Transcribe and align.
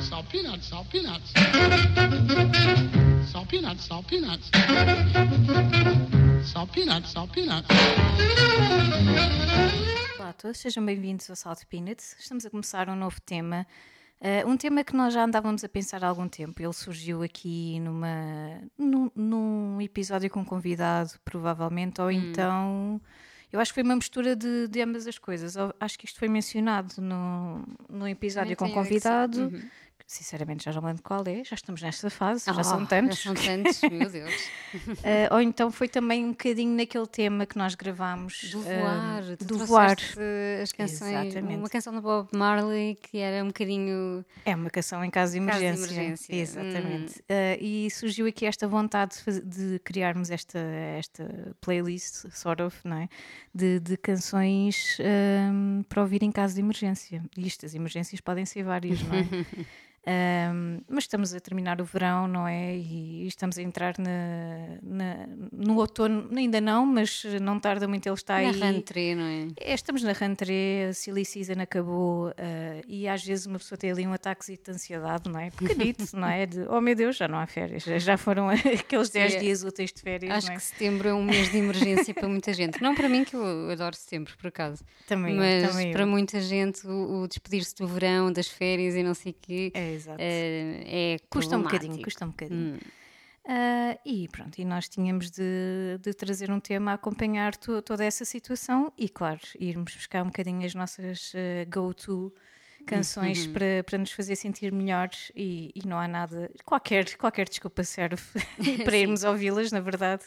Salt 0.00 0.26
peanuts, 0.30 0.68
salt 0.68 0.86
peanuts. 0.90 1.32
Salt 3.30 3.48
peanuts, 3.48 3.84
salt 3.84 4.06
peanuts. 4.06 4.50
Salt 6.44 6.72
peanuts, 6.72 7.10
salt 7.10 7.32
peanuts. 7.32 7.68
Olá 10.18 10.28
a 10.28 10.32
todos, 10.32 10.58
sejam 10.58 10.84
bem-vindos 10.84 11.30
ao 11.30 11.36
Salt 11.36 11.64
Peanuts. 11.70 12.16
Estamos 12.18 12.44
a 12.44 12.50
começar 12.50 12.88
um 12.88 12.96
novo 12.96 13.20
tema. 13.20 13.66
Uh, 14.20 14.48
um 14.48 14.56
tema 14.56 14.84
que 14.84 14.94
nós 14.94 15.14
já 15.14 15.24
andávamos 15.24 15.64
a 15.64 15.68
pensar 15.68 16.04
há 16.04 16.08
algum 16.08 16.28
tempo. 16.28 16.60
Ele 16.60 16.72
surgiu 16.72 17.22
aqui 17.22 17.80
numa, 17.80 18.60
num, 18.76 19.10
num 19.14 19.80
episódio 19.80 20.28
com 20.28 20.40
um 20.40 20.44
convidado, 20.44 21.12
provavelmente, 21.24 22.00
ou 22.00 22.10
então. 22.10 23.00
Eu 23.52 23.60
acho 23.60 23.70
que 23.72 23.74
foi 23.74 23.82
uma 23.82 23.96
mistura 23.96 24.36
de, 24.36 24.68
de 24.68 24.80
ambas 24.82 25.06
as 25.06 25.18
coisas. 25.18 25.56
Eu 25.56 25.74
acho 25.80 25.98
que 25.98 26.04
isto 26.04 26.18
foi 26.18 26.28
mencionado 26.28 27.00
no, 27.00 27.64
no 27.88 28.06
episódio 28.06 28.56
com 28.56 28.70
convidado. 28.70 29.44
Uhum. 29.44 29.62
Sinceramente, 30.10 30.64
já 30.64 30.72
não 30.72 30.82
lembro 30.88 31.02
qual 31.02 31.22
é. 31.26 31.44
Já 31.44 31.54
estamos 31.54 31.82
nesta 31.82 32.08
fase, 32.08 32.46
já 32.46 32.58
Ah, 32.58 32.64
são 32.64 32.86
tantos. 32.86 33.18
Já 33.22 33.24
são 33.24 33.34
tantos, 33.34 33.82
meu 33.82 34.08
Deus. 34.10 34.32
Uh, 34.74 35.34
ou 35.34 35.40
então 35.42 35.70
foi 35.70 35.86
também 35.86 36.24
um 36.24 36.30
bocadinho 36.30 36.74
naquele 36.74 37.06
tema 37.06 37.44
que 37.44 37.58
nós 37.58 37.74
gravámos. 37.74 38.50
Do 38.50 38.58
uh, 38.60 38.62
voar. 38.62 39.22
do 39.36 39.66
voar. 39.66 39.96
as 40.62 40.72
canções. 40.72 41.26
Exatamente. 41.26 41.58
Uma 41.58 41.68
canção 41.68 41.92
do 41.92 42.00
Bob 42.00 42.26
Marley 42.32 42.94
que 43.02 43.18
era 43.18 43.44
um 43.44 43.48
bocadinho. 43.48 44.24
É 44.46 44.54
uma 44.56 44.70
canção 44.70 45.04
em 45.04 45.10
caso 45.10 45.38
de 45.38 45.44
Caso 45.44 45.58
de 45.58 45.64
emergência. 45.66 45.94
emergência. 45.94 46.34
Hum. 46.34 46.38
Exatamente. 46.40 47.18
Uh, 47.20 47.60
e 47.60 47.90
surgiu 47.90 48.26
aqui 48.26 48.46
esta 48.46 48.66
vontade 48.66 49.14
de, 49.14 49.20
faz- 49.22 49.42
de 49.44 49.78
criarmos 49.80 50.30
esta, 50.30 50.58
esta 50.58 51.54
playlist, 51.60 52.24
sort 52.32 52.62
of, 52.62 52.78
não 52.82 52.96
é? 52.96 53.08
De, 53.54 53.78
de 53.78 53.98
canções 53.98 54.96
um, 55.52 55.82
para 55.86 56.00
ouvir 56.00 56.22
em 56.22 56.32
caso 56.32 56.54
de 56.54 56.60
emergência. 56.60 57.22
E 57.36 57.46
isto, 57.46 57.66
as 57.66 57.74
emergências 57.74 58.22
podem 58.22 58.46
ser 58.46 58.62
várias, 58.62 59.02
não 59.02 59.14
é? 59.14 59.26
Um, 60.10 60.80
mas 60.88 61.04
estamos 61.04 61.34
a 61.34 61.40
terminar 61.40 61.80
o 61.82 61.84
verão, 61.84 62.26
não 62.26 62.48
é? 62.48 62.74
E 62.76 63.26
estamos 63.26 63.58
a 63.58 63.62
entrar 63.62 63.94
na, 63.98 64.78
na- 64.82 65.26
no 65.52 65.76
outono, 65.76 66.30
ainda 66.34 66.60
não, 66.62 66.86
mas 66.86 67.24
não 67.42 67.60
tarda 67.60 67.86
muito 67.86 68.06
ele 68.06 68.14
está 68.14 68.34
Na 68.40 68.48
aí. 68.48 68.58
rentrée, 68.58 69.14
não 69.14 69.24
é? 69.24 69.48
É, 69.60 69.74
estamos 69.74 70.02
na 70.02 70.12
rentrée, 70.12 70.86
a 70.88 70.92
silly 70.94 71.24
season 71.26 71.60
acabou 71.60 72.32
eh, 72.38 72.80
e 72.88 73.06
às 73.06 73.22
vezes 73.22 73.44
uma 73.44 73.58
pessoa 73.58 73.76
tem 73.76 73.90
ali 73.90 74.06
um 74.06 74.12
ataque 74.14 74.46
de 74.46 74.70
ansiedade, 74.70 75.28
não 75.30 75.38
é? 75.38 75.50
Pequenito, 75.50 76.04
não 76.16 76.26
é? 76.28 76.46
De, 76.46 76.60
oh 76.70 76.80
meu 76.80 76.94
Deus, 76.94 77.16
já 77.16 77.28
não 77.28 77.38
há 77.38 77.46
férias, 77.46 77.82
já- 77.82 78.16
foram 78.16 78.48
aqueles 78.80 79.10
10 79.10 79.34
é. 79.34 79.38
dias 79.38 79.62
úteis 79.62 79.92
de 79.92 80.00
férias, 80.00 80.32
Acho 80.32 80.52
é? 80.52 80.54
que 80.54 80.62
setembro 80.62 81.08
é 81.08 81.12
um 81.14 81.22
mês 81.24 81.50
de 81.50 81.58
emergência 81.58 82.14
para 82.14 82.28
muita 82.28 82.52
gente. 82.54 82.80
Não 82.80 82.94
para 82.94 83.08
mim, 83.10 83.24
que 83.24 83.36
eu 83.36 83.70
adoro 83.70 83.94
setembro, 83.94 84.32
por 84.38 84.46
acaso. 84.48 84.82
Também, 85.06 85.32
eu, 85.34 85.38
Mas 85.38 85.70
também 85.70 85.86
eu. 85.88 85.92
para 85.92 86.06
muita 86.06 86.40
gente, 86.40 86.86
o, 86.86 87.22
o 87.24 87.28
despedir-se 87.28 87.74
do 87.74 87.86
verão, 87.86 88.32
das 88.32 88.48
férias 88.48 88.94
e 88.94 89.02
não 89.02 89.12
sei 89.14 89.32
o 89.32 89.36
quê, 89.40 89.70
É, 89.74 89.97
exato. 89.98 90.18
eh, 90.22 91.14
é 91.14 91.16
custa 91.30 91.56
um 91.56 91.62
bocadinho, 91.62 92.02
custa 92.02 92.24
um 92.24 92.28
bocadinho. 92.30 92.74
Hum. 92.74 92.78
Ah, 93.50 93.98
e 94.04 94.28
pronto, 94.28 94.58
e 94.58 94.64
nós 94.64 94.88
tínhamos 94.88 95.30
de, 95.30 95.98
de 96.02 96.12
trazer 96.12 96.50
um 96.50 96.60
tema 96.60 96.90
a 96.90 96.94
acompanhar 96.94 97.56
to- 97.56 97.80
toda 97.80 98.04
essa 98.04 98.24
situação 98.24 98.92
e, 98.96 99.08
claro, 99.08 99.40
irmos 99.58 99.94
buscar 99.94 100.22
um 100.22 100.26
bocadinho 100.26 100.66
as 100.66 100.74
nossas 100.74 101.32
ah, 101.34 101.64
go-to 101.70 102.32
canções 102.84 103.46
Uhum. 103.46 103.52
para, 103.52 103.84
para 103.84 103.98
nos 103.98 104.12
fazer 104.12 104.34
sentir 104.36 104.72
melhores 104.72 105.30
e, 105.34 105.70
e 105.74 105.86
não 105.86 105.98
há 105.98 106.08
nada, 106.08 106.50
qualquer, 106.64 107.04
qualquer 107.16 107.48
desculpa 107.48 107.84
serve 107.84 108.22
para 108.84 108.96
irmos 108.96 109.24
ouvi-las, 109.24 109.70
na 109.72 109.80
verdade. 109.80 110.24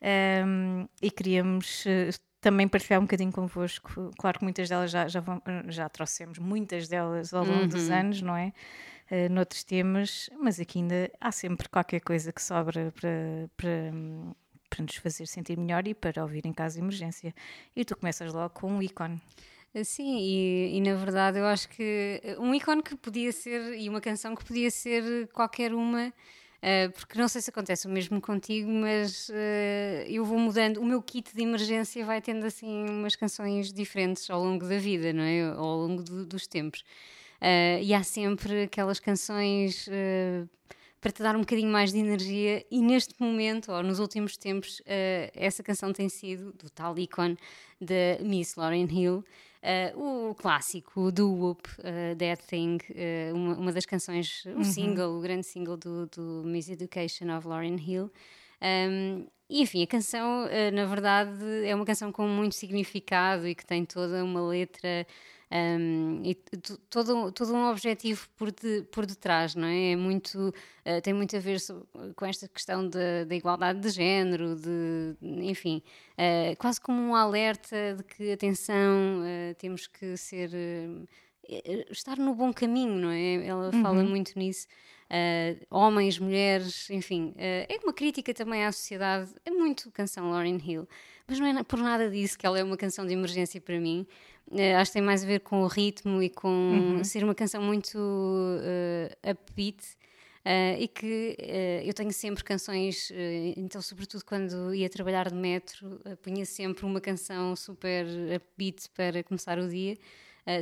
Ahm, 0.00 0.86
e 1.02 1.10
queríamos 1.10 1.84
eh, 1.86 2.10
também 2.46 2.68
partilhar 2.68 3.00
um 3.00 3.04
bocadinho 3.06 3.32
convosco. 3.32 4.12
Claro 4.16 4.38
que 4.38 4.44
muitas 4.44 4.68
delas 4.68 4.88
já, 4.88 5.08
já, 5.08 5.18
vão- 5.18 5.42
já 5.66 5.88
trouxemos, 5.88 6.38
muitas 6.38 6.86
delas 6.86 7.34
ao 7.34 7.44
longo 7.44 7.66
dos 7.66 7.90
anos, 7.90 8.22
não 8.22 8.36
é? 8.36 8.52
Uh, 9.10 9.28
noutros 9.32 9.64
temas, 9.64 10.30
mas 10.40 10.60
aqui 10.60 10.78
ainda 10.78 11.10
há 11.20 11.32
sempre 11.32 11.68
qualquer 11.68 11.98
coisa 11.98 12.32
que 12.32 12.40
sobra 12.40 12.92
para, 12.92 13.50
para, 13.56 13.92
para 14.70 14.82
nos 14.84 14.94
fazer 14.94 15.26
sentir 15.26 15.58
melhor 15.58 15.88
e 15.88 15.92
para 15.94 16.22
ouvir 16.22 16.46
em 16.46 16.52
caso 16.52 16.76
de 16.76 16.82
emergência. 16.82 17.34
E 17.74 17.84
tu 17.84 17.96
começas 17.96 18.32
logo 18.32 18.50
com 18.50 18.70
um 18.70 18.80
ícone. 18.80 19.20
Sim, 19.82 20.16
e, 20.20 20.76
e 20.76 20.80
na 20.80 20.94
verdade 20.94 21.40
eu 21.40 21.46
acho 21.46 21.68
que 21.68 22.22
um 22.38 22.54
ícone 22.54 22.80
que 22.80 22.94
podia 22.94 23.32
ser, 23.32 23.74
e 23.76 23.88
uma 23.88 24.00
canção 24.00 24.36
que 24.36 24.44
podia 24.44 24.70
ser 24.70 25.26
qualquer 25.32 25.74
uma, 25.74 26.12
eh, 26.66 26.88
porque 26.90 27.18
não 27.18 27.28
sei 27.28 27.40
se 27.42 27.50
acontece 27.50 27.86
o 27.86 27.90
mesmo 27.90 28.20
contigo, 28.20 28.68
mas 28.70 29.30
eh, 29.32 30.04
eu 30.08 30.24
vou 30.24 30.38
mudando. 30.38 30.78
O 30.78 30.84
meu 30.84 31.00
kit 31.02 31.34
de 31.34 31.42
emergência 31.42 32.04
vai 32.04 32.20
tendo 32.20 32.44
assim 32.46 32.84
umas 32.90 33.14
canções 33.16 33.72
diferentes 33.72 34.28
ao 34.30 34.42
longo 34.42 34.66
da 34.68 34.78
vida, 34.78 35.12
não 35.12 35.22
é? 35.24 35.42
Ao 35.50 35.76
longo 35.76 36.02
do- 36.02 36.26
dos 36.26 36.46
tempos. 36.46 36.82
Eh, 37.40 37.80
e 37.82 37.94
há 37.94 38.02
sempre 38.02 38.64
aquelas 38.64 38.98
canções 39.00 39.88
para 41.00 41.12
te 41.12 41.22
dar 41.22 41.36
um 41.36 41.40
bocadinho 41.40 41.70
mais 41.70 41.92
de 41.92 41.98
energia, 41.98 42.64
e 42.70 42.80
neste 42.80 43.14
momento, 43.20 43.70
ou 43.70 43.82
nos 43.82 43.98
últimos 44.00 44.36
tempos, 44.36 44.82
eh, 44.86 45.30
essa 45.34 45.62
canção 45.62 45.92
tem 45.92 46.08
sido 46.08 46.52
do 46.52 46.68
tal 46.70 46.98
ícone 46.98 47.36
da 47.80 48.18
Miss 48.24 48.56
Lauryn 48.56 48.86
Hill. 48.90 49.24
Eh, 49.68 49.92
o 49.96 50.32
clássico 50.36 51.10
do 51.10 51.28
Whoop, 51.28 51.68
eh, 51.82 52.14
That 52.14 52.46
Thing, 52.46 52.78
eh, 52.94 53.32
uma, 53.34 53.56
uma 53.56 53.72
das 53.72 53.84
canções, 53.84 54.44
o 54.56 54.62
single, 54.62 55.18
o 55.18 55.20
grande 55.20 55.44
single 55.44 55.76
do, 55.76 56.06
do 56.06 56.42
Miss 56.44 56.68
Education 56.68 57.36
of 57.36 57.48
Lauryn 57.48 57.76
Hill. 57.76 58.08
Um, 58.62 59.26
e 59.50 59.62
enfim, 59.62 59.82
a 59.82 59.86
canção, 59.88 60.46
eh, 60.50 60.70
na 60.70 60.84
verdade, 60.84 61.42
é 61.64 61.74
uma 61.74 61.84
canção 61.84 62.12
com 62.12 62.28
muito 62.28 62.54
significado 62.54 63.46
e 63.48 63.56
que 63.56 63.66
tem 63.66 63.84
toda 63.84 64.24
uma 64.24 64.40
letra 64.46 65.04
um, 65.50 66.22
e 66.24 66.34
todo, 66.90 67.30
todo 67.32 67.54
um 67.54 67.70
objetivo 67.70 68.28
por, 68.36 68.50
de- 68.50 68.82
por 68.90 69.06
detrás, 69.06 69.54
não 69.54 69.68
é? 69.68 69.92
É 69.92 69.96
muito, 69.96 70.52
eh, 70.84 71.00
tem 71.00 71.14
muito 71.14 71.36
a 71.36 71.40
ver 71.40 71.58
com 72.16 72.26
esta 72.26 72.48
questão 72.48 72.88
da 72.88 73.24
da 73.24 73.34
igualdade 73.34 73.80
de 73.80 73.88
género, 73.90 74.56
de, 74.56 75.16
enfim, 75.22 75.82
eh, 76.16 76.56
quase 76.56 76.80
como 76.80 77.00
um 77.00 77.14
alerta 77.14 77.94
de 77.96 78.02
que, 78.02 78.32
atenção, 78.32 79.22
eh, 79.24 79.54
temos 79.54 79.86
que 79.86 80.16
ser. 80.16 80.50
estar 81.90 82.18
no 82.18 82.34
bom 82.34 82.52
caminho, 82.52 82.94
não 82.94 83.10
é? 83.10 83.46
Ela 83.46 83.70
fala 83.82 84.02
muito 84.02 84.36
nisso. 84.38 84.66
Uh, 85.08 85.64
homens, 85.70 86.18
mulheres, 86.18 86.90
enfim, 86.90 87.28
uh, 87.36 87.72
é 87.72 87.78
uma 87.84 87.92
crítica 87.92 88.34
também 88.34 88.64
à 88.64 88.72
sociedade. 88.72 89.32
É 89.44 89.50
muito 89.52 89.88
canção 89.92 90.30
Lauryn 90.32 90.58
Hill, 90.58 90.88
mas 91.28 91.38
não 91.38 91.46
é 91.46 91.62
por 91.62 91.78
nada 91.78 92.08
disso 92.10 92.38
que 92.38 92.46
ela 92.46 92.58
é 92.58 92.64
uma 92.64 92.76
canção 92.76 93.06
de 93.06 93.12
emergência 93.12 93.60
para 93.60 93.78
mim. 93.78 94.06
Uh, 94.48 94.76
acho 94.78 94.92
que 94.92 94.98
tem 94.98 95.02
mais 95.02 95.24
a 95.24 95.26
ver 95.26 95.40
com 95.40 95.62
o 95.62 95.66
ritmo 95.66 96.22
e 96.22 96.30
com 96.30 97.00
ser 97.02 97.24
uma 97.24 97.34
canção 97.34 97.62
muito 97.62 97.98
uh, 97.98 99.30
upbeat. 99.30 99.82
Uh, 100.44 100.78
e 100.78 100.86
que 100.86 101.36
eu 101.84 101.92
tenho 101.92 102.12
sempre 102.12 102.44
canções, 102.44 103.10
então, 103.56 103.82
sobretudo 103.82 104.24
quando 104.24 104.72
ia 104.72 104.88
trabalhar 104.88 105.28
de 105.28 105.34
metro, 105.34 106.00
punha 106.22 106.46
sempre 106.46 106.86
uma 106.86 107.00
canção 107.00 107.56
super 107.56 108.06
upbeat 108.36 108.88
para 108.90 109.24
começar 109.24 109.58
o 109.58 109.68
dia. 109.68 109.98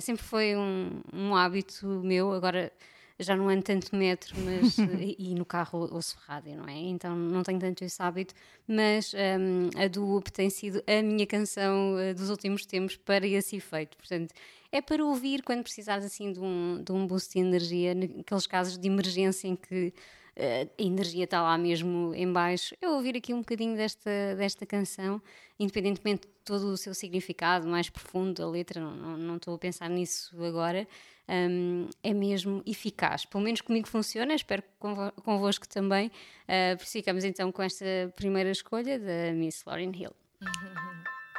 Sempre 0.00 0.22
foi 0.22 0.56
um, 0.56 1.02
um 1.12 1.36
hábito 1.36 1.86
meu, 2.02 2.32
agora 2.32 2.72
já 3.18 3.36
não 3.36 3.48
ando 3.48 3.62
tanto 3.62 3.94
metro, 3.94 4.34
mas 4.40 4.76
e, 5.00 5.16
e 5.18 5.34
no 5.34 5.44
carro 5.44 5.88
ouço 5.92 6.16
rádio, 6.26 6.56
não 6.56 6.68
é? 6.68 6.76
Então 6.76 7.14
não 7.14 7.42
tenho 7.42 7.60
tanto 7.60 7.84
esse 7.84 8.02
hábito, 8.02 8.34
mas 8.66 9.14
um, 9.14 9.70
a 9.80 9.86
do 9.86 10.04
Whoop 10.04 10.32
tem 10.32 10.50
sido 10.50 10.82
a 10.86 11.02
minha 11.02 11.26
canção 11.26 11.94
uh, 11.94 12.14
dos 12.14 12.30
últimos 12.30 12.66
tempos 12.66 12.96
para 12.96 13.26
esse 13.26 13.56
efeito. 13.56 13.96
Portanto, 13.96 14.34
é 14.72 14.80
para 14.80 15.04
ouvir 15.04 15.42
quando 15.42 15.62
precisares 15.62 16.04
assim 16.04 16.32
de 16.32 16.40
um, 16.40 16.82
de 16.82 16.90
um 16.90 17.06
boost 17.06 17.32
de 17.32 17.38
energia, 17.38 17.94
naqueles 17.94 18.46
casos 18.46 18.76
de 18.76 18.88
emergência 18.88 19.46
em 19.46 19.54
que 19.54 19.94
uh, 20.36 20.70
a 20.78 20.82
energia 20.82 21.24
está 21.24 21.40
lá 21.40 21.56
mesmo 21.56 22.12
em 22.14 22.30
baixo, 22.32 22.74
é 22.80 22.88
ouvir 22.88 23.16
aqui 23.16 23.32
um 23.32 23.38
bocadinho 23.38 23.76
desta, 23.76 24.10
desta 24.36 24.66
canção, 24.66 25.22
independentemente 25.58 26.26
de 26.26 26.34
todo 26.44 26.64
o 26.66 26.76
seu 26.76 26.92
significado 26.92 27.68
mais 27.68 27.88
profundo 27.88 28.42
da 28.42 28.50
letra, 28.50 28.80
não, 28.80 28.96
não, 28.96 29.16
não 29.16 29.36
estou 29.36 29.54
a 29.54 29.58
pensar 29.58 29.88
nisso 29.88 30.34
agora, 30.44 30.86
um, 31.28 31.88
é 32.02 32.12
mesmo 32.12 32.62
eficaz. 32.66 33.24
Pelo 33.24 33.42
menos 33.44 33.60
comigo 33.60 33.88
funciona, 33.88 34.34
espero 34.34 34.62
que 34.62 34.68
convo- 34.78 35.12
convosco 35.24 35.66
também. 35.68 36.10
Uh, 36.48 36.78
ficamos 36.84 37.24
então 37.24 37.50
com 37.52 37.62
esta 37.62 37.84
primeira 38.16 38.50
escolha 38.50 38.98
da 38.98 39.32
Miss 39.34 39.64
Lauryn 39.66 39.92
Hill. 39.94 40.12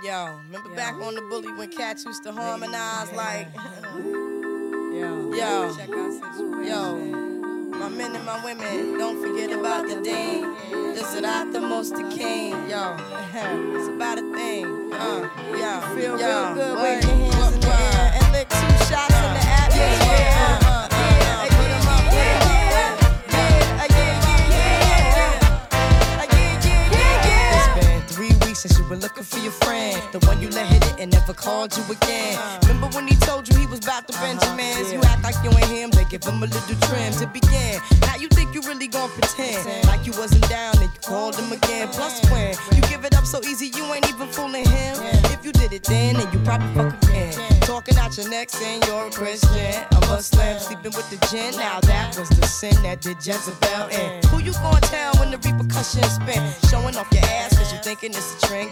Yo, 0.04 0.26
remember 0.44 0.76
back 0.76 1.00
on 1.02 1.14
the 1.16 1.22
bully 1.22 1.52
when 1.54 1.70
cats 1.70 2.04
used 2.06 2.24
to 2.24 2.32
harmonize 2.32 3.12
like, 3.14 3.48
Yo, 4.94 5.32
Yo. 5.34 5.76
yo, 6.64 6.96
my 7.72 7.90
men 7.90 8.16
and 8.16 8.26
my 8.26 8.42
women, 8.44 8.98
don't 8.98 9.20
forget 9.22 9.52
about 9.52 9.88
the 9.88 10.02
dean. 10.02 10.54
This 10.94 11.14
is 11.14 11.22
not 11.22 11.52
the 11.52 11.60
most 11.62 11.96
the 11.96 12.04
king, 12.10 12.52
yo. 12.70 12.96
it's 13.76 13.88
about 13.90 14.18
a 14.18 14.22
thing, 14.34 14.66
uh, 14.94 15.30
yo. 15.52 15.82
Feel 15.96 16.20
yo. 16.20 16.28
real 16.28 16.54
good, 16.56 16.78
wave 16.82 17.04
your 17.04 17.35
were 28.96 29.02
looking 29.02 29.24
for 29.24 29.40
your 29.40 29.52
friend. 29.52 30.02
The 30.12 30.20
one 30.28 30.42
you 30.42 30.50
let 30.50 30.68
hit 30.68 30.86
it 30.86 31.00
and 31.00 31.12
never 31.12 31.34
called 31.34 31.76
you 31.76 31.84
again. 31.92 32.40
Remember 32.64 32.88
when 32.96 33.08
he 33.08 33.16
told 33.16 33.48
you 33.48 33.56
he 33.58 33.68
was 33.68 33.80
about 33.80 34.08
the 34.08 34.14
uh-huh. 34.14 34.26
Benjamins? 34.26 34.92
You 34.92 35.02
to 35.02 35.16
like 35.24 35.36
you 35.44 35.52
ain't 35.52 35.68
him, 35.68 35.90
they 35.92 36.06
give 36.06 36.24
him 36.24 36.42
a 36.42 36.48
little 36.48 36.78
trim 36.88 37.12
to 37.20 37.28
begin. 37.28 37.80
Now 38.02 38.16
you 38.16 38.28
think 38.30 38.54
you 38.54 38.62
really 38.62 38.88
gon' 38.88 39.10
pretend 39.10 39.88
like 39.88 40.06
you 40.06 40.14
wasn't 40.14 40.48
down 40.50 40.78
and 40.78 40.92
you 40.94 41.02
called 41.02 41.36
him 41.36 41.52
again. 41.52 41.88
Plus 41.90 42.22
when 42.32 42.56
you 42.76 42.82
give 42.90 43.04
it 43.06 43.16
up 43.16 43.26
so 43.26 43.42
easy, 43.44 43.68
you 43.76 43.84
ain't 43.94 44.08
even 44.10 44.28
fooling 44.28 44.66
him. 44.66 44.96
If 45.36 45.44
you 45.46 45.52
did 45.52 45.74
it 45.74 45.84
then, 45.84 46.16
then 46.16 46.32
you 46.32 46.40
probably 46.40 46.72
fuck 46.74 46.94
again. 47.04 47.34
Talking 47.62 47.98
out 47.98 48.16
your 48.18 48.30
neck 48.30 48.50
saying 48.50 48.84
you're 48.88 49.08
a 49.08 49.12
Christian, 49.12 49.74
a 49.92 50.00
Muslim, 50.08 50.60
sleeping 50.60 50.94
with 50.96 51.10
the 51.10 51.20
gin. 51.28 51.52
Now 51.58 51.80
that 51.82 52.16
was 52.18 52.30
the 52.30 52.46
sin 52.46 52.76
that 52.84 53.02
did 53.02 53.18
Jezebel 53.18 53.90
in. 53.90 54.24
Who 54.30 54.40
you 54.40 54.54
gonna 54.54 54.80
tell 54.82 55.14
when 55.16 55.32
the 55.32 55.38
repercussions 55.38 56.14
spin? 56.14 56.42
Showing 56.70 56.96
off 56.96 57.12
your 57.12 57.26
ass 57.26 57.58
cause 57.58 57.74
you 57.74 57.80
thinking 57.80 58.12
it's 58.12 58.44
a 58.44 58.48
trend, 58.48 58.72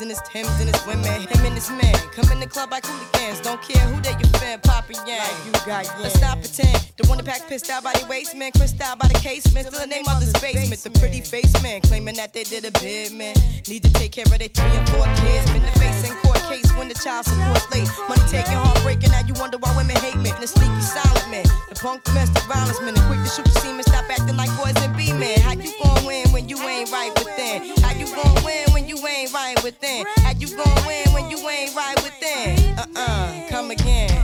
And 0.00 0.10
his 0.10 0.20
Timbs 0.22 0.48
and 0.60 0.74
his 0.74 0.86
women. 0.86 1.04
Him 1.04 1.44
and 1.44 1.54
his 1.54 1.70
man 1.70 1.94
come 2.14 2.30
in 2.32 2.40
the 2.40 2.46
club 2.46 2.70
like 2.70 2.84
hooligans. 2.86 3.40
Don't 3.40 3.60
care 3.62 3.84
who 3.88 4.00
they 4.00 4.12
your 4.12 4.30
fan, 4.40 4.60
Papa 4.90 5.08
Yang. 5.08 5.46
you 5.46 5.52
got 5.66 5.86
Let's 6.00 6.20
not 6.20 6.38
pretend. 6.40 6.74
The 6.96 7.06
one 7.06 7.18
that 7.18 7.26
pack 7.26 7.48
pissed 7.48 7.70
out 7.70 7.84
by 7.84 7.92
the 7.92 8.06
waist 8.06 8.34
man, 8.34 8.52
crissed 8.52 8.80
out 8.80 8.98
by 8.98 9.06
the 9.08 9.14
casement. 9.14 9.66
Still 9.66 9.80
the 9.80 9.86
name 9.86 10.04
of 10.08 10.20
this 10.20 10.32
basement. 10.40 10.82
The 10.82 10.90
pretty 10.98 11.20
face 11.20 11.52
man 11.62 11.80
claiming 11.82 12.16
that 12.16 12.32
they 12.32 12.44
did 12.44 12.64
a 12.64 12.72
bid 12.80 13.12
man. 13.12 13.34
Need 13.68 13.82
to 13.84 13.92
take 13.92 14.12
care 14.12 14.24
of 14.24 14.38
their 14.38 14.48
three 14.48 14.74
and 14.74 14.88
four 14.90 15.04
kids. 15.22 15.50
Been 15.52 15.62
the 15.62 15.74
face 15.78 16.08
in 16.08 16.14
court 16.18 16.42
case 16.50 16.66
when 16.76 16.88
the 16.88 16.94
child 16.94 17.26
support 17.26 17.62
late. 17.70 17.88
Money 18.08 18.22
taking, 18.28 18.58
heartbreaking. 18.58 19.10
Now 19.10 19.22
you 19.26 19.34
wonder 19.34 19.58
why 19.58 19.74
women 19.76 19.96
hate 19.96 20.16
men. 20.16 20.34
The 20.40 20.46
sneaky 20.46 20.82
silent 20.82 21.30
man, 21.30 21.46
the 21.68 21.76
punk 21.76 22.02
domestic 22.04 22.42
violence 22.44 22.80
man, 22.80 22.94
the 22.94 23.02
quick 23.06 23.22
to 23.22 23.30
shoot 23.30 23.44
the 23.44 23.54
semen. 23.60 23.84
Stop 23.84 24.10
acting 24.10 24.36
like 24.36 24.50
boys 24.58 24.74
and 24.82 24.96
be 24.96 25.12
men. 25.12 25.38
How 25.40 25.54
you 25.54 25.70
gon' 25.82 26.04
win 26.04 26.26
when 26.32 26.48
you 26.48 26.58
ain't 26.66 26.90
right 26.90 27.12
within? 27.14 27.62
How 27.84 27.94
you 27.94 28.06
gon' 28.10 28.42
win 28.44 28.66
when 28.72 28.88
you 28.88 28.98
ain't 29.06 29.32
right 29.32 29.60
within? 29.62 30.06
How 30.24 30.32
you 30.34 30.48
gon' 30.50 30.86
win 30.86 31.06
when 31.14 31.30
you 31.30 31.38
ain't 31.48 31.74
right 31.76 31.98
within? 32.02 32.58
Uh 32.78 32.86
uh, 32.96 33.48
come 33.48 33.70
again. 33.70 34.19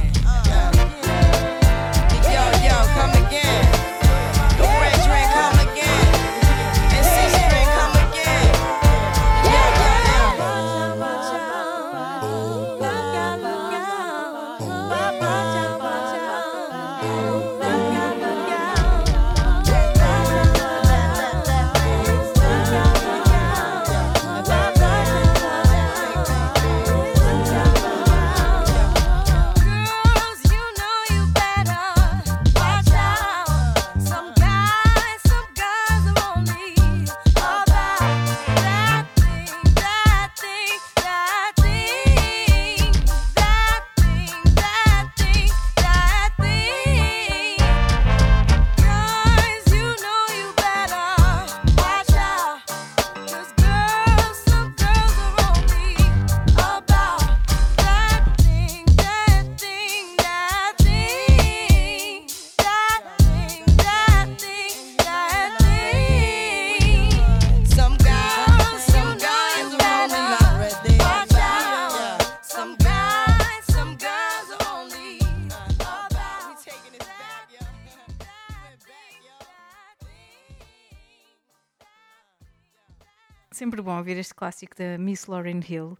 Sempre 83.76 83.90
bom 83.90 83.98
ouvir 83.98 84.16
este 84.16 84.34
clássico 84.34 84.74
da 84.74 84.96
Miss 84.96 85.26
Lauryn 85.26 85.60
Hill. 85.68 85.98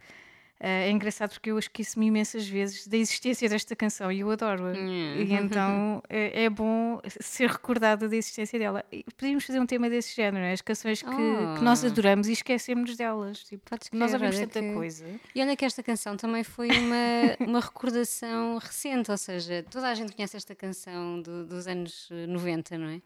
Eh, 0.59 0.89
é 0.89 0.91
engraçado 0.91 1.33
porque 1.33 1.51
eu 1.51 1.59
esqueço-me 1.59 2.07
imensas 2.07 2.49
vezes 2.49 2.87
da 2.89 2.97
existência 2.97 3.47
desta 3.51 3.77
canção 3.77 4.11
e 4.11 4.21
eu 4.21 4.31
adoro-a. 4.31 4.75
E 4.75 5.31
então 5.35 6.03
é, 6.09 6.45
é 6.45 6.49
bom 6.49 6.99
ser 7.21 7.51
recordada 7.51 8.09
da 8.09 8.17
existência 8.17 8.59
dela. 8.59 8.83
E 8.91 9.05
podíamos 9.15 9.45
fazer 9.45 9.61
um 9.61 9.67
tema 9.67 9.91
desse 9.91 10.17
género, 10.17 10.43
é? 10.43 10.53
as 10.53 10.63
canções 10.63 11.03
que, 11.03 11.11
que 11.11 11.63
nós 11.63 11.85
Oh. 11.85 11.89
adoramos 11.89 12.29
e 12.29 12.33
esquecemos 12.33 12.97
delas. 12.97 13.41
Tipo, 13.45 13.69
Podes 13.69 13.91
nós 13.93 14.13
crer, 14.13 14.23
ouvimos 14.23 14.39
tanta 14.51 14.67
que- 14.67 14.73
coisa. 14.73 15.05
E 15.35 15.43
olha 15.43 15.55
que 15.55 15.65
esta 15.67 15.83
canção 15.83 16.17
também 16.17 16.43
foi 16.45 16.69
uma, 16.71 16.97
uma 17.47 17.61
recordação 17.61 18.57
recente, 18.57 19.11
ou 19.11 19.19
seja, 19.19 19.63
toda 19.71 19.87
a 19.91 19.95
gente 19.95 20.15
conhece 20.17 20.35
esta 20.35 20.55
canção 20.55 21.21
do- 21.21 21.45
dos 21.45 21.67
anos 21.67 22.09
eh, 22.11 22.27
90, 22.27 22.79
não 22.79 22.89
é? 22.89 23.03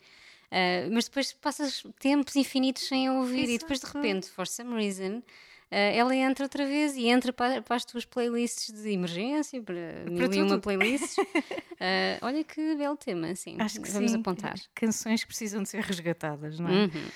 Ah, 0.51 0.89
mas 0.91 1.05
depois 1.05 1.33
passas 1.33 1.83
tempos 1.99 2.37
infinitos 2.37 2.87
sem 2.87 3.09
a 3.09 3.13
ouvir 3.13 3.49
e 3.49 3.59
depois 3.59 3.81
de 3.81 3.87
repente, 3.87 4.29
for 4.29 4.47
some 4.47 4.75
reason, 4.75 5.23
ah, 5.71 5.77
ela 5.77 6.15
entra 6.15 6.45
outra 6.45 6.67
vez 6.67 6.97
e 6.97 7.07
entra 7.07 7.33
para, 7.33 7.63
para 7.63 7.77
as 7.77 7.85
tuas 7.85 8.05
playlists 8.05 8.73
de 8.73 8.91
emergência, 8.91 9.63
para, 9.63 10.05
mil 10.11 10.33
e 10.33 10.43
uma 10.43 10.59
playlists. 10.59 11.17
Ah, 11.81 12.19
olha 12.27 12.43
que 12.43 12.75
belo 12.75 12.97
tema, 12.97 13.35
sim. 13.35 13.57
Acho 13.59 13.81
que 13.81 13.91
Vamos 13.91 14.11
sim. 14.11 14.19
apontar. 14.19 14.59
Canções 14.75 15.23
que 15.23 15.29
precisam 15.29 15.63
de 15.63 15.69
ser 15.69 15.83
resgatadas, 15.83 16.59
não 16.59 16.69
é? 16.69 16.73
Uhum. 16.73 17.09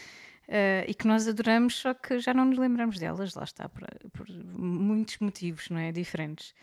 Eh, 0.46 0.84
e 0.88 0.94
que 0.94 1.06
nós 1.06 1.26
adoramos, 1.26 1.76
só 1.76 1.94
que 1.94 2.18
já 2.18 2.34
não 2.34 2.44
nos 2.44 2.58
lembramos 2.58 2.98
delas, 2.98 3.34
lá 3.34 3.44
está, 3.44 3.68
por, 3.68 3.86
por 4.12 4.28
muitos 4.28 5.18
motivos, 5.18 5.70
não 5.70 5.78
é? 5.78 5.90
Diferentes. 5.90 6.54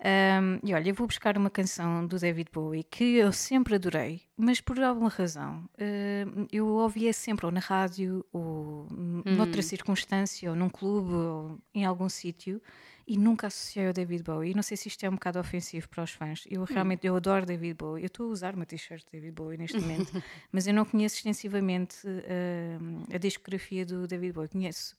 Ahm, 0.00 0.58
e 0.64 0.74
olha, 0.74 0.90
eu 0.90 0.94
vou 0.94 1.06
buscar 1.06 1.38
uma 1.38 1.48
canção 1.48 2.06
do 2.06 2.18
David 2.18 2.50
Bowie 2.52 2.82
que 2.84 3.16
eu 3.16 3.32
sempre 3.32 3.76
adorei, 3.76 4.22
mas 4.36 4.60
por 4.60 4.78
alguma 4.80 5.08
razão 5.08 5.64
ahm, 5.78 6.46
eu 6.52 6.66
ouvia 6.66 7.12
sempre 7.12 7.46
ou 7.46 7.52
na 7.52 7.60
rádio 7.60 8.24
ou 8.32 8.86
n- 8.90 9.22
noutra 9.36 9.62
circunstância 9.62 10.50
ou 10.50 10.56
num 10.56 10.68
clube 10.68 11.12
ou 11.14 11.58
em 11.74 11.84
algum 11.84 12.08
sítio 12.08 12.60
e 13.06 13.18
nunca 13.18 13.46
associei 13.48 13.86
ao 13.86 13.92
David 13.92 14.22
Bowie. 14.22 14.52
E 14.52 14.54
não 14.54 14.62
sei 14.62 14.76
se 14.76 14.88
isto 14.88 15.04
é 15.04 15.08
um 15.08 15.14
bocado 15.14 15.38
ofensivo 15.38 15.88
para 15.88 16.02
os 16.04 16.10
fãs. 16.10 16.44
Eu 16.50 16.64
realmente 16.64 17.06
eu 17.06 17.14
adoro 17.16 17.44
David 17.44 17.74
Bowie. 17.74 18.02
Eu 18.02 18.06
estou 18.06 18.26
a 18.28 18.30
usar 18.30 18.54
uma 18.54 18.64
t-shirt 18.64 19.04
de 19.04 19.12
David 19.12 19.32
Bowie 19.32 19.58
neste 19.58 19.78
momento, 19.80 20.22
mas 20.50 20.66
eu 20.66 20.72
não 20.74 20.84
conheço 20.84 21.16
extensivamente 21.16 21.96
ahm, 22.06 23.02
a 23.14 23.18
discografia 23.18 23.84
do 23.84 24.06
David 24.06 24.32
Bowie. 24.32 24.48
Conheço 24.48 24.96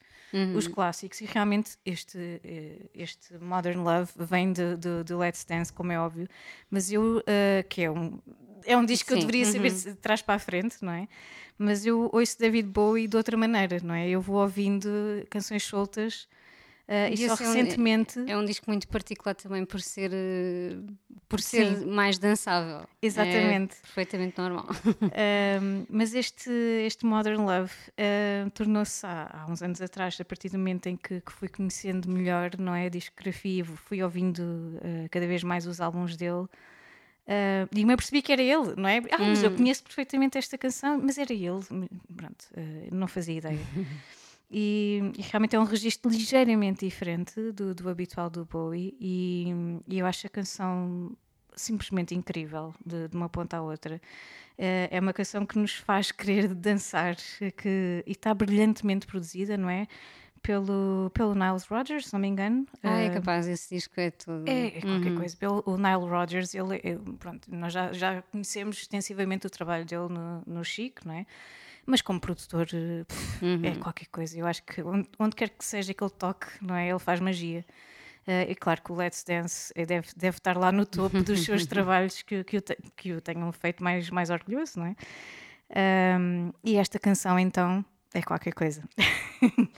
os 0.56 0.68
clássicos 0.68 1.22
e 1.22 1.26
realmente 1.26 1.78
este, 1.86 2.42
eh, 2.44 2.86
este 2.94 3.38
Modern 3.38 3.82
Love 3.82 4.12
vem 4.18 4.52
de, 4.52 4.76
de, 4.78 5.04
de 5.04 5.14
Let's 5.14 5.44
Dance, 5.46 5.72
como 5.72 5.92
é 5.92 6.00
óbvio, 6.00 6.28
mas 6.70 6.92
eu, 6.92 7.24
ah, 7.28 7.64
que 7.70 7.84
é 7.84 7.92
um, 7.92 8.20
é 8.66 8.76
um 8.76 8.86
disco 8.86 9.08
que 9.08 9.14
eu 9.14 9.22
Sim, 9.22 9.28
deveria 9.28 9.46
saber 9.46 9.70
se- 9.72 9.92
de 9.92 9.98
trás 9.98 10.22
para 10.22 10.36
a 10.36 10.40
frente, 10.40 10.78
não 10.82 10.92
é? 10.92 11.08
Mas 11.58 11.86
eu 11.86 12.10
ouço 12.12 12.38
David 12.38 12.68
Bowie 12.68 13.08
de 13.08 13.16
outra 13.16 13.38
maneira, 13.38 13.78
não 13.82 13.94
é? 13.96 14.10
Eu 14.10 14.20
vou 14.20 14.38
ouvindo 14.42 14.90
canções 15.30 15.64
soltas 15.64 16.28
Uh, 16.88 17.12
e 17.12 17.18
só 17.18 17.34
esse 17.34 17.44
é 17.44 17.48
um- 17.48 17.54
recentemente. 17.54 18.24
É 18.28 18.38
um 18.38 18.46
disco 18.46 18.66
muito 18.70 18.88
particular 18.88 19.34
também 19.34 19.66
por 19.66 19.82
ser, 19.82 20.12
eh, 20.14 20.78
por 21.28 21.42
ser 21.42 21.84
mais 21.88 22.20
dançável. 22.20 22.88
Exatamente. 23.02 23.74
É 23.78 23.82
perfeitamente 23.82 24.38
normal. 24.38 24.68
Um, 24.70 25.86
mas 25.90 26.14
este, 26.14 26.52
este 26.86 27.04
Modern 27.04 27.42
Love 27.44 27.72
uh, 27.98 28.50
tornou-se 28.52 29.04
há, 29.04 29.30
há 29.34 29.52
uns 29.52 29.64
anos 29.64 29.82
atrás, 29.82 30.16
a 30.22 30.26
partir 30.26 30.50
do 30.50 30.60
momento 30.60 30.86
em 30.86 30.96
que, 30.96 31.22
que 31.22 31.32
fui 31.32 31.48
conhecendo 31.48 32.08
melhor 32.08 32.52
não 32.60 32.76
é, 32.76 32.86
a 32.86 32.90
discografia, 32.90 33.66
fui 33.66 34.04
ouvindo 34.04 34.40
uh, 34.42 35.10
cada 35.10 35.26
vez 35.26 35.44
mais 35.44 35.66
os 35.66 35.82
álbuns 35.82 36.16
dele. 36.16 36.46
Uh, 37.28 37.66
e 37.76 37.84
me 37.84 37.94
apercebi 37.94 38.22
que 38.22 38.32
era 38.32 38.44
ele, 38.44 38.76
não 38.78 38.88
é? 38.88 39.00
Ah, 39.12 39.18
mas 39.18 39.42
eu 39.42 39.50
conheço 39.50 39.84
perfeitamente 39.84 40.38
esta 40.38 40.56
canção, 40.60 41.02
mas 41.04 41.18
era 41.18 41.34
ele. 41.34 41.60
Pronto, 42.16 42.46
uh, 42.56 42.94
não 42.96 43.08
fazia 43.08 43.38
ideia. 43.40 43.58
E, 44.50 45.02
e 45.18 45.22
realmente 45.24 45.56
é 45.56 45.60
um 45.60 45.64
registro 45.64 46.12
ligeiramente 46.12 46.86
diferente 46.86 47.52
do, 47.52 47.74
do 47.74 47.90
habitual 47.90 48.30
do 48.30 48.46
Bowie, 48.46 48.96
e, 49.00 49.48
e 49.88 50.00
eu 50.00 50.06
acho 50.06 50.28
a 50.28 50.30
canção 50.30 51.12
simplesmente 51.56 52.14
incrível, 52.14 52.74
de, 52.86 53.08
de 53.08 53.16
uma 53.16 53.30
ponta 53.30 53.58
à 53.58 53.62
outra. 53.62 54.00
Eh, 54.58 54.90
é 54.92 55.00
uma 55.00 55.14
canção 55.14 55.46
que 55.46 55.58
nos 55.58 55.74
faz 55.76 56.12
querer 56.12 56.54
dançar 56.54 57.16
que, 57.58 58.04
e 58.06 58.12
está 58.12 58.34
brilhantemente 58.34 59.08
produzida, 59.08 59.58
não 59.58 59.70
é? 59.70 59.88
Pelo, 60.42 61.10
pelo 61.14 61.34
Niles 61.34 61.64
Rodgers, 61.66 62.06
se 62.08 62.14
não 62.14 62.20
me 62.20 62.28
engano. 62.28 62.68
Ah, 62.84 63.00
é 63.00 63.06
Eh, 63.08 63.10
capaz, 63.10 63.48
esse 63.48 63.74
disco 63.74 63.94
é 64.00 64.12
tudo. 64.12 64.48
é, 64.48 64.78
é 64.78 64.82
qualquer 64.82 65.16
coisa. 65.18 65.36
Pelo, 65.38 65.64
o 65.66 65.76
Nile 65.76 66.08
Rodgers, 66.08 66.54
ele, 66.54 66.76
é- 66.84 66.98
pronto, 67.18 67.48
nós 67.52 67.74
já, 67.74 67.92
já 67.94 68.22
conhecemos 68.22 68.78
extensivamente 68.78 69.48
o 69.48 69.50
trabalho 69.50 69.86
dele 69.86 70.08
no, 70.10 70.44
no 70.46 70.64
Chic, 70.64 71.04
não 71.04 71.14
é? 71.16 71.26
Mas 71.86 72.02
como 72.02 72.20
produtor 72.20 72.66
pff, 72.68 73.46
é 73.64 73.76
qualquer 73.76 74.08
coisa. 74.08 74.38
Eu 74.38 74.48
acho 74.48 74.64
que 74.64 74.82
onde, 74.82 75.08
onde 75.20 75.36
quer 75.36 75.50
que 75.50 75.64
seja 75.64 75.94
que 75.94 76.04
ele 76.04 76.12
toque, 76.12 76.48
não 76.62 76.76
é? 76.76 76.90
Ele 76.90 77.00
faz 77.00 77.20
magia. 77.20 77.64
Eh, 78.28 78.48
e 78.52 78.56
claro 78.56 78.82
que 78.82 78.92
o 78.92 78.96
Let's 78.96 79.24
Dance 79.24 79.72
eh, 79.76 79.86
deve, 79.86 80.08
deve 80.18 80.38
estar 80.38 80.58
lá 80.58 80.72
no 80.72 80.84
topo 80.86 81.24
dos 81.24 81.44
seus 81.46 81.66
trabalhos 81.68 82.22
que, 82.24 82.44
que, 82.44 82.58
o, 82.58 82.62
te- 82.62 82.78
que 82.96 83.14
o 83.14 83.22
tenham 83.22 83.52
feito 83.52 83.84
mais, 83.84 84.10
mais 84.10 84.30
orgulhoso, 84.32 84.80
não 84.80 84.88
é? 84.88 84.96
Ahm, 85.70 86.52
e 86.64 86.76
esta 86.78 86.98
canção, 87.00 87.38
então, 87.40 87.86
é 88.14 88.22
qualquer 88.24 88.54
coisa. 88.54 88.84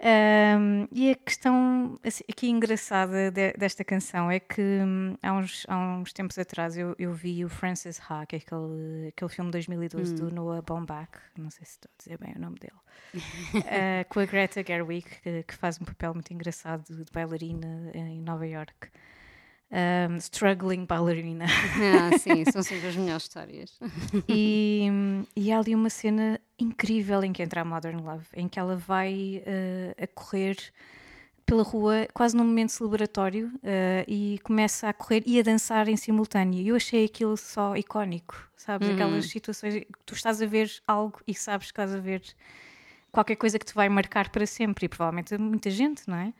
Um, 0.00 0.86
e 0.92 1.10
a 1.10 1.14
questão 1.16 1.98
assim, 2.04 2.22
aqui 2.30 2.48
engraçada 2.48 3.32
de- 3.32 3.52
desta 3.54 3.82
canção 3.82 4.30
é 4.30 4.38
que 4.38 4.62
hum, 4.62 5.16
há, 5.20 5.32
uns, 5.32 5.66
há 5.68 5.76
uns 5.76 6.12
tempos 6.12 6.38
atrás 6.38 6.76
eu, 6.76 6.94
eu 6.98 7.12
vi 7.12 7.44
o 7.44 7.48
Francis 7.48 8.00
Ha, 8.08 8.24
que 8.24 8.36
é 8.36 8.38
aquele, 8.38 9.08
aquele 9.08 9.28
filme 9.30 9.50
de 9.50 9.56
2012 9.56 10.14
do 10.14 10.30
Noah 10.32 10.62
Baumbach, 10.62 11.10
não 11.36 11.50
sei 11.50 11.66
se 11.66 11.72
estou 11.72 11.90
a 11.92 11.98
dizer 11.98 12.18
bem 12.18 12.32
o 12.36 12.40
nome 12.40 12.58
dele, 12.60 12.74
uh, 13.56 14.08
com 14.08 14.20
a 14.20 14.24
Greta 14.24 14.62
Gerwig, 14.64 15.04
que, 15.20 15.42
que 15.42 15.54
faz 15.54 15.80
um 15.80 15.84
papel 15.84 16.14
muito 16.14 16.32
engraçado 16.32 16.84
de, 16.84 17.04
de 17.04 17.12
bailarina 17.12 17.90
em 17.92 18.20
Nova 18.20 18.46
York. 18.46 18.88
Um, 19.70 20.16
struggling 20.16 20.86
bailarina. 20.86 21.44
Ah, 21.44 22.16
sim, 22.16 22.42
são 22.50 22.62
sempre 22.62 22.88
as 22.88 22.96
melhores 22.96 23.24
histórias. 23.24 23.78
e, 24.26 24.88
e 25.36 25.52
há 25.52 25.58
ali 25.58 25.74
uma 25.74 25.90
cena 25.90 26.40
incrível 26.58 27.22
em 27.22 27.32
que 27.32 27.42
entra 27.42 27.60
a 27.60 27.64
Modern 27.64 28.00
Love, 28.00 28.26
em 28.34 28.48
que 28.48 28.58
ela 28.58 28.76
vai 28.76 29.42
eh, 29.44 29.94
a 30.00 30.06
correr 30.06 30.56
pela 31.44 31.62
rua, 31.62 32.06
quase 32.12 32.36
num 32.36 32.44
momento 32.44 32.70
celebratório, 32.72 33.50
eh, 33.62 34.04
e 34.08 34.38
começa 34.42 34.88
a 34.88 34.92
correr 34.92 35.22
e 35.26 35.38
a 35.38 35.42
dançar 35.42 35.86
em 35.88 35.96
simultâneo. 35.96 36.60
E 36.60 36.68
eu 36.68 36.76
achei 36.76 37.04
aquilo 37.04 37.36
só 37.36 37.76
icónico, 37.76 38.36
sabes? 38.56 38.88
Aquelas 38.94 39.26
situações 39.26 39.74
que 39.74 39.86
tu 40.06 40.14
estás 40.14 40.40
a 40.42 40.46
ver 40.46 40.70
algo 40.86 41.20
e 41.26 41.34
sabes 41.34 41.66
que 41.66 41.72
estás 41.72 41.94
a 41.94 42.00
ver 42.00 42.22
qualquer 43.12 43.36
coisa 43.36 43.58
que 43.58 43.66
te 43.66 43.74
vai 43.74 43.88
marcar 43.88 44.30
para 44.30 44.46
sempre, 44.46 44.86
e 44.86 44.88
provavelmente 44.88 45.36
muita 45.38 45.70
gente, 45.70 46.02
não 46.06 46.16
é? 46.16 46.32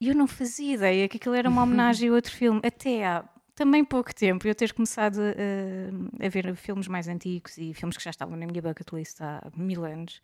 E 0.00 0.08
eu 0.08 0.14
não 0.14 0.26
fazia 0.26 0.74
ideia 0.74 1.08
que 1.08 1.16
aquilo 1.16 1.34
era 1.34 1.48
uma 1.48 1.62
homenagem 1.62 2.08
a 2.08 2.12
outro 2.12 2.32
filme, 2.32 2.60
até 2.64 3.04
há 3.04 3.24
também 3.54 3.84
pouco 3.84 4.14
tempo 4.14 4.46
eu 4.46 4.54
ter 4.54 4.72
começado 4.72 5.18
a, 5.20 6.24
a 6.24 6.28
ver 6.28 6.54
filmes 6.54 6.86
mais 6.86 7.08
antigos 7.08 7.58
e 7.58 7.74
filmes 7.74 7.96
que 7.96 8.04
já 8.04 8.10
estavam 8.10 8.36
na 8.36 8.46
minha 8.46 8.62
bucket 8.62 8.92
list 8.92 9.20
há 9.20 9.50
mil 9.56 9.84
anos. 9.84 10.22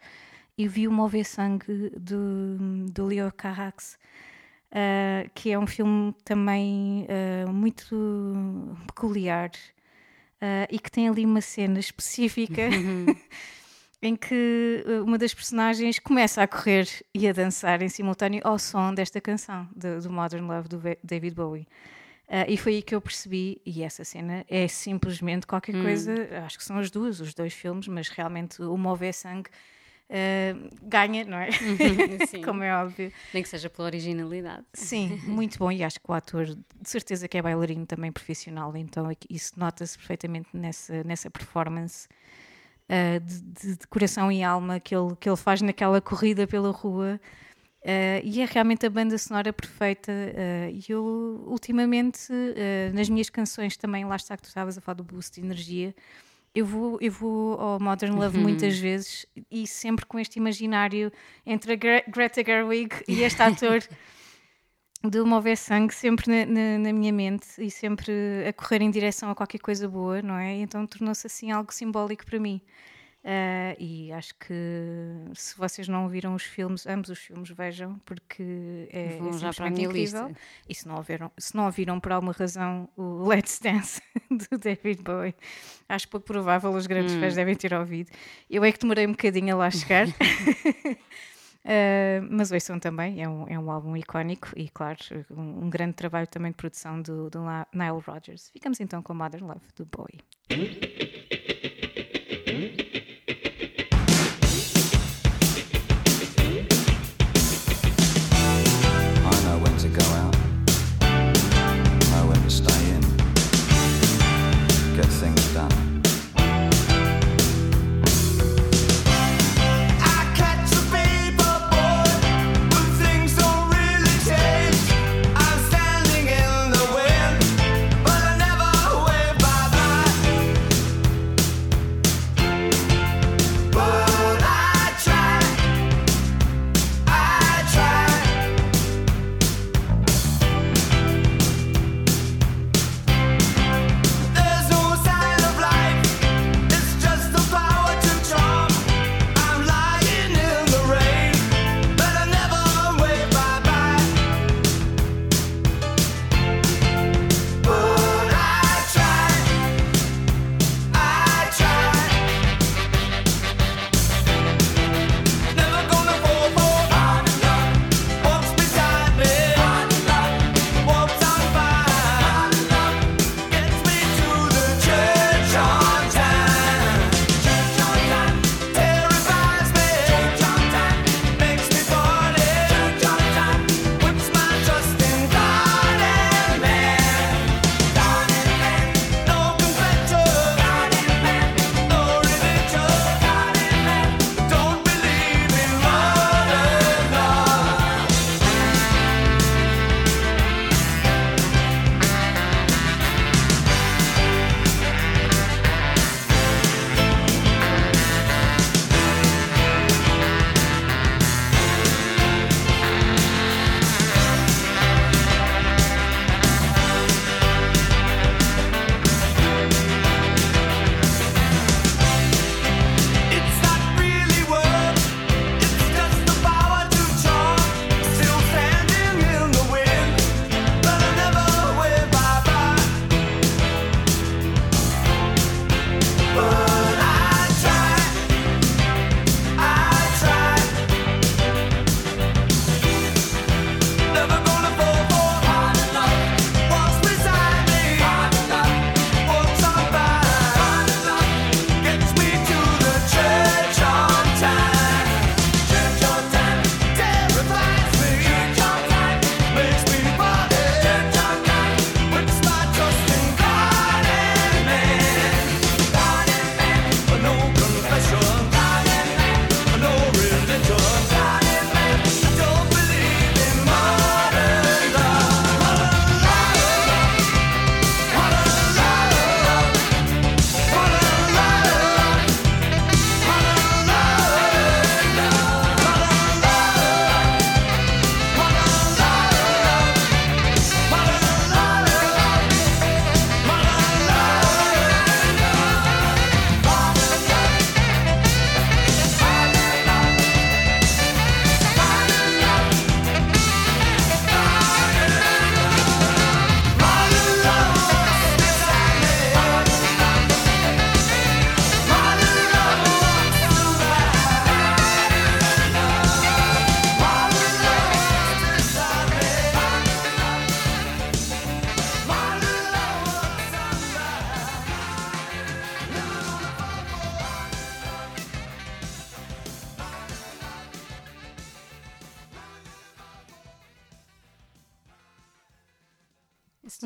E 0.56 0.68
vi 0.68 0.86
o 0.86 0.92
Mover 0.92 1.26
Sangue 1.26 1.90
do, 1.98 2.86
do 2.88 3.06
Leo 3.06 3.32
Carax, 3.32 3.98
ah, 4.70 5.28
que 5.34 5.50
é 5.50 5.58
um 5.58 5.66
filme 5.66 6.14
também 6.24 7.08
ah, 7.08 7.50
muito 7.50 8.76
peculiar 8.86 9.50
ah, 10.40 10.68
e 10.70 10.78
que 10.78 10.90
tem 10.90 11.08
ali 11.08 11.24
uma 11.26 11.40
cena 11.40 11.80
específica 11.80 12.62
em 14.04 14.16
que 14.16 14.84
uh, 14.86 15.04
uma 15.04 15.18
das 15.18 15.32
personagens 15.34 15.98
começa 15.98 16.42
a 16.42 16.46
correr 16.46 16.88
e 17.14 17.28
a 17.28 17.32
dançar 17.32 17.82
em 17.82 17.88
simultâneo 17.88 18.40
ao 18.44 18.58
som 18.58 18.92
desta 18.92 19.20
canção, 19.20 19.68
do, 19.74 20.00
do 20.00 20.10
Modern 20.10 20.46
Love 20.46 20.68
do 20.68 20.82
David 21.02 21.34
Bowie. 21.34 21.66
Uh, 22.28 22.48
e 22.48 22.56
foi 22.56 22.76
aí 22.76 22.82
que 22.82 22.94
eu 22.94 23.00
percebi, 23.00 23.60
e 23.66 23.82
essa 23.82 24.04
cena 24.04 24.44
é 24.48 24.66
simplesmente 24.66 25.46
qualquer 25.46 25.80
coisa, 25.80 26.12
acho 26.44 26.56
que 26.56 26.64
são 26.64 26.78
as 26.78 26.90
duas, 26.90 27.20
os 27.20 27.34
dois 27.34 27.52
filmes, 27.52 27.86
mas 27.86 28.08
realmente 28.08 28.62
o 28.62 28.76
Mover 28.78 29.12
Sangue 29.12 29.50
uh, 30.08 30.70
ganha, 30.82 31.24
não 31.24 31.38
é? 31.38 31.50
Sim. 32.26 32.42
Como 32.42 32.62
é 32.62 32.74
óbvio. 32.74 33.12
Nem 33.32 33.42
que 33.42 33.48
seja 33.48 33.68
pela 33.68 33.86
originalidade. 33.86 34.64
Sim, 34.72 35.20
muito 35.24 35.58
bom. 35.58 35.70
E 35.70 35.82
acho 35.82 36.00
que 36.00 36.10
o 36.10 36.14
ator, 36.14 36.46
de 36.46 36.88
certeza 36.88 37.28
que 37.28 37.36
é 37.36 37.42
bailarino 37.42 37.86
também 37.86 38.12
profissional, 38.12 38.74
então 38.76 39.10
é 39.10 39.14
isso 39.28 39.52
nota-se 39.56 39.96
perfeitamente 39.96 40.48
nessa, 40.52 41.04
nessa 41.04 41.30
performance 41.30 42.08
ah, 42.88 43.18
de, 43.18 43.76
de- 43.76 43.86
coração 43.88 44.30
e 44.30 44.42
alma 44.42 44.78
que 44.80 44.94
ele, 44.94 45.14
que 45.16 45.28
ele 45.28 45.36
faz 45.36 45.60
naquela 45.62 46.00
corrida 46.00 46.46
pela 46.46 46.70
rua. 46.70 47.20
Ah, 47.84 48.20
e 48.22 48.40
é 48.40 48.44
realmente 48.46 48.86
a 48.86 48.90
banda 48.90 49.16
sonora 49.18 49.52
perfeita. 49.52 50.12
ah, 50.12 50.70
E 50.70 50.84
eu, 50.88 51.44
ultimamente, 51.46 52.32
nas 52.92 53.08
minhas 53.08 53.28
canções 53.30 53.76
também, 53.76 54.04
lá 54.04 54.16
está 54.16 54.36
que 54.36 54.42
tu 54.42 54.48
estavas 54.48 54.76
a 54.78 54.80
falar 54.80 54.96
do 54.96 55.04
boost 55.04 55.40
de 55.40 55.46
energia. 55.46 55.94
Eu 56.54 56.64
vou, 56.64 56.98
eu 57.00 57.10
vou 57.10 57.60
ao 57.60 57.80
Modern 57.80 58.14
Love 58.14 58.38
muitas 58.38 58.78
vezes 58.78 59.26
e 59.50 59.66
sempre 59.66 60.06
com 60.06 60.20
este 60.20 60.38
imaginário 60.38 61.10
entre 61.44 61.72
a 61.72 61.76
Gre- 61.76 62.04
Greta 62.06 62.44
Gerwig 62.44 62.94
e 63.08 63.22
este 63.22 63.42
ator 63.42 63.82
de 65.08 65.20
mover 65.22 65.56
sangue 65.56 65.94
sempre 65.94 66.30
na, 66.30 66.46
na- 66.46 66.78
na 66.78 66.92
minha 66.92 67.12
mente 67.12 67.46
e 67.58 67.70
sempre 67.70 68.12
a 68.48 68.52
correr 68.52 68.82
em 68.82 68.90
direção 68.90 69.30
a 69.30 69.34
qualquer 69.34 69.58
coisa 69.58 69.88
boa, 69.88 70.22
não 70.22 70.36
é? 70.36 70.54
Então 70.54 70.86
tornou-se 70.86 71.26
assim 71.26 71.50
algo 71.52 71.72
simbólico 71.72 72.24
para 72.24 72.38
mim. 72.40 72.60
Ah, 73.26 73.74
e 73.78 74.12
acho 74.12 74.34
que 74.34 74.52
se 75.34 75.56
vocês 75.56 75.88
não 75.88 76.06
viram 76.10 76.34
os 76.34 76.42
filmes, 76.42 76.86
ambos 76.86 77.08
os 77.08 77.18
filmes 77.18 77.48
vejam, 77.50 77.98
porque 78.04 78.86
é, 78.92 79.16
Vão 79.18 79.28
é 79.30 79.32
já 79.38 79.52
para 79.52 79.66
a 79.66 79.70
simplesmente 79.70 79.72
minha 79.72 79.86
incrível. 79.86 80.26
lista. 80.28 80.40
E 80.68 80.74
se 80.74 80.86
não, 80.86 80.96
ouviram, 80.96 81.32
se 81.38 81.56
não 81.56 81.64
ouviram 81.64 81.98
por 82.00 82.12
alguma 82.12 82.32
razão 82.32 82.86
o 82.96 83.24
Let's 83.28 83.58
Dance 83.60 84.02
do 84.30 84.58
David 84.58 85.02
Bowie, 85.02 85.34
acho 85.88 86.06
pouco 86.08 86.26
provável, 86.26 86.70
os 86.72 86.86
grandes 86.86 87.14
fãs 87.14 87.34
devem 87.34 87.54
ter 87.54 87.72
ouvido. 87.72 88.10
Eu 88.50 88.62
é 88.62 88.70
que 88.70 88.78
demorei 88.78 89.06
um 89.06 89.12
bocadinho 89.12 89.54
a 89.54 89.58
lá 89.58 89.70
chegar. 89.70 90.06
Uh, 91.64 92.26
mas 92.30 92.52
ouçam 92.52 92.78
também, 92.78 93.22
é 93.22 93.28
um, 93.28 93.48
é 93.48 93.58
um 93.58 93.70
álbum 93.70 93.96
icónico 93.96 94.50
e, 94.54 94.68
claro, 94.68 94.98
um, 95.30 95.64
um 95.64 95.70
grande 95.70 95.94
trabalho 95.94 96.26
também 96.26 96.50
de 96.50 96.56
produção 96.56 97.00
do, 97.00 97.30
do 97.30 97.40
Nile 97.72 98.02
Rodgers. 98.06 98.50
Ficamos 98.50 98.80
então 98.80 99.02
com 99.02 99.14
Modern 99.14 99.46
Love, 99.46 99.62
do 99.74 99.86
Bowie. 99.86 100.20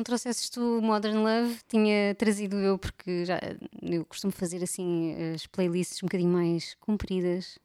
Trouxesses 0.09 0.49
tu 0.49 0.81
Modern 0.81 1.19
Love, 1.23 1.59
tinha 1.67 2.15
trazido 2.15 2.57
eu, 2.57 2.77
porque 2.79 3.25
já, 3.25 3.39
eu 3.81 4.03
costumo 4.03 4.33
fazer 4.33 4.63
assim 4.63 5.13
as 5.35 5.45
playlists 5.45 6.01
um 6.01 6.07
bocadinho 6.07 6.31
mais 6.31 6.75
compridas 6.79 7.59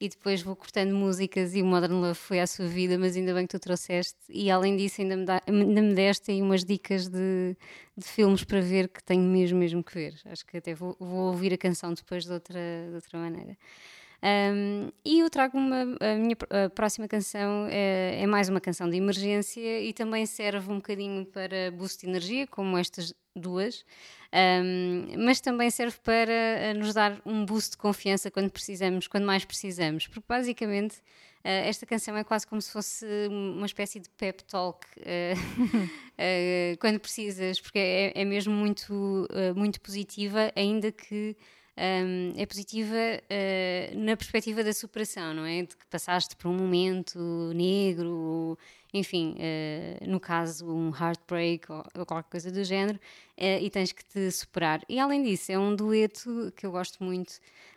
e 0.00 0.08
depois 0.08 0.42
vou 0.42 0.56
cortando 0.56 0.92
músicas 0.92 1.54
e 1.54 1.62
o 1.62 1.64
Modern 1.64 1.94
Love 1.94 2.16
foi 2.16 2.40
à 2.40 2.46
sua 2.46 2.66
vida, 2.66 2.98
mas 2.98 3.16
ainda 3.16 3.32
bem 3.32 3.46
que 3.46 3.56
tu 3.56 3.60
trouxeste. 3.60 4.18
E 4.28 4.50
além 4.50 4.76
disso, 4.76 5.00
ainda 5.00 5.16
me, 5.16 5.24
dá, 5.24 5.40
ainda 5.46 5.80
me 5.80 5.94
deste 5.94 6.32
aí 6.32 6.42
umas 6.42 6.64
dicas 6.64 7.08
de, 7.08 7.56
de 7.96 8.04
filmes 8.04 8.42
para 8.42 8.60
ver 8.60 8.88
que 8.88 9.02
tenho 9.02 9.22
mesmo, 9.22 9.58
mesmo 9.58 9.84
que 9.84 9.94
ver. 9.94 10.20
Acho 10.26 10.44
que 10.44 10.56
até 10.56 10.74
vou, 10.74 10.96
vou 10.98 11.28
ouvir 11.28 11.54
a 11.54 11.58
canção 11.58 11.94
depois 11.94 12.24
de 12.24 12.32
outra, 12.32 12.60
de 12.88 12.94
outra 12.96 13.18
maneira. 13.18 13.56
Um, 14.24 14.90
e 15.04 15.20
eu 15.20 15.28
trago 15.28 15.58
uma, 15.58 15.82
a 16.00 16.14
minha 16.16 16.34
a 16.48 16.70
próxima 16.70 17.06
canção 17.06 17.68
é, 17.70 18.22
é 18.22 18.26
mais 18.26 18.48
uma 18.48 18.58
canção 18.58 18.88
de 18.88 18.96
emergência 18.96 19.80
e 19.82 19.92
também 19.92 20.24
serve 20.24 20.72
um 20.72 20.76
bocadinho 20.76 21.26
para 21.26 21.70
boost 21.70 22.00
de 22.00 22.08
energia, 22.08 22.46
como 22.46 22.78
estas 22.78 23.12
duas, 23.36 23.84
um, 24.32 25.24
mas 25.26 25.42
também 25.42 25.68
serve 25.68 25.98
para 26.02 26.32
eh, 26.32 26.72
nos 26.72 26.94
dar 26.94 27.20
um 27.26 27.44
boost 27.44 27.72
de 27.72 27.76
confiança 27.76 28.30
quando 28.30 28.50
precisamos, 28.50 29.06
quando 29.08 29.26
mais 29.26 29.44
precisamos, 29.44 30.06
porque 30.06 30.24
basicamente 30.26 31.02
eh, 31.42 31.68
esta 31.68 31.84
canção 31.84 32.16
é 32.16 32.24
quase 32.24 32.46
como 32.46 32.62
se 32.62 32.70
fosse 32.70 33.04
uma 33.28 33.66
espécie 33.66 34.00
de 34.00 34.08
pep 34.08 34.42
talk 34.44 34.86
quando 36.80 36.98
precisas, 36.98 37.60
porque 37.60 37.78
é, 37.78 38.12
é 38.14 38.24
mesmo 38.24 38.54
muito, 38.54 39.28
muito 39.54 39.80
positiva, 39.82 40.50
ainda 40.56 40.90
que 40.90 41.36
um, 41.76 42.32
é 42.36 42.46
positiva 42.46 42.94
uh, 42.94 43.98
na 43.98 44.16
perspectiva 44.16 44.62
da 44.62 44.72
superação, 44.72 45.34
não 45.34 45.44
é? 45.44 45.62
De 45.62 45.76
que 45.76 45.86
passaste 45.86 46.36
por 46.36 46.48
um 46.48 46.54
momento 46.54 47.18
negro, 47.54 48.58
enfim, 48.94 49.34
uh, 49.38 50.08
no 50.08 50.20
caso, 50.20 50.66
um 50.72 50.90
heartbreak 50.94 51.70
ou, 51.70 51.84
ou 51.98 52.06
qualquer 52.06 52.30
coisa 52.30 52.50
do 52.52 52.62
género, 52.62 52.96
uh, 53.38 53.60
e 53.60 53.68
tens 53.68 53.90
que 53.92 54.04
te 54.04 54.30
superar. 54.30 54.80
E 54.88 55.00
além 55.00 55.22
disso, 55.22 55.50
é 55.50 55.58
um 55.58 55.74
dueto 55.74 56.52
que 56.56 56.64
eu 56.64 56.70
gosto 56.70 57.02
muito 57.02 57.32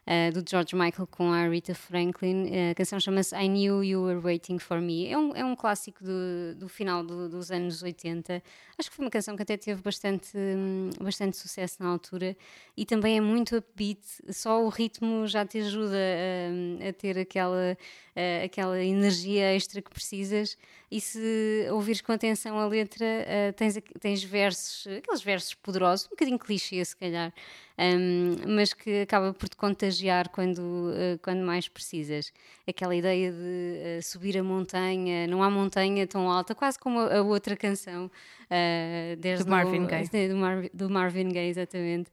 uh, 0.06 0.32
do 0.32 0.48
George 0.48 0.76
Michael 0.76 1.08
com 1.08 1.32
a 1.32 1.48
Rita 1.50 1.74
Franklin. 1.74 2.70
A 2.72 2.76
canção 2.76 3.00
chama-se 3.00 3.36
I 3.36 3.48
Knew 3.50 3.84
You 3.84 4.04
Were 4.04 4.20
Waiting 4.20 4.60
for 4.60 4.80
Me. 4.80 5.08
É 5.08 5.18
um, 5.18 5.36
é 5.36 5.44
um 5.44 5.56
clássico 5.56 6.04
do, 6.04 6.56
do 6.56 6.70
final 6.70 7.04
do- 7.04 7.28
dos 7.30 7.50
anos 7.52 7.82
80. 7.82 8.42
Acho 8.78 8.90
que 8.92 8.96
foi 8.96 9.04
uma 9.06 9.12
canção 9.12 9.36
que 9.36 9.42
até 9.42 9.58
teve 9.58 9.82
bastante, 9.82 10.38
hum, 10.38 10.92
bastante 11.02 11.36
sucesso 11.36 11.78
na 11.82 11.90
altura 11.90 12.38
e 12.76 12.86
também 12.86 13.18
é 13.18 13.22
muito 13.22 13.58
upbeat. 13.58 14.00
Só 14.30 14.64
o 14.64 14.70
ritmo 14.70 15.26
já 15.28 15.44
te 15.46 15.58
ajuda 15.60 15.98
hum, 16.52 16.78
a 16.88 16.94
ter 16.94 17.18
aquela, 17.18 17.76
uh, 18.16 18.46
aquela 18.46 18.84
energia 18.84 19.56
extra 19.56 19.82
que 19.82 19.90
precisas. 19.90 20.58
E 20.90 21.02
se 21.02 21.68
ouvires 21.72 22.02
com 22.02 22.14
atenção 22.14 22.58
a 22.58 22.66
letra, 22.66 23.06
uh, 23.06 23.54
tens, 23.54 23.78
tens 24.00 24.24
versos, 24.24 24.88
aqueles 24.88 25.22
versos 25.22 25.54
poderosos, 25.54 26.06
um 26.08 26.12
bocadinho 26.12 26.40
clichê 26.40 26.84
se 26.84 26.96
calhar, 26.96 27.34
um, 27.80 28.56
mas 28.56 28.74
que 28.74 29.02
acaba 29.02 29.34
por 29.34 29.48
te 29.48 29.56
contagiar 29.56 30.30
quando, 30.30 30.60
uh, 30.60 31.20
quando 31.22 31.46
mais 31.46 31.68
precisas. 31.68 32.32
Aquela 32.68 32.96
ideia 32.96 33.32
de 33.32 33.38
uh, 34.00 34.04
subir 34.04 34.38
a 34.38 34.44
montanha, 34.44 35.28
não 35.28 35.44
há 35.44 35.50
montanha 35.50 36.08
tão 36.08 36.30
alta, 36.32 36.56
quase 36.56 36.80
como 36.80 37.00
a, 37.00 37.18
a 37.18 37.22
outra 37.22 37.56
canção 37.56 38.06
uh, 38.06 39.44
Do 39.44 39.50
Marvin 39.50 39.80
no- 39.82 39.88
Gaye. 39.88 40.28
do, 40.30 40.36
Mar- 40.36 40.70
do 40.74 40.90
Marvin 40.90 41.30
Gaye, 41.30 41.50
exatamente. 41.50 42.10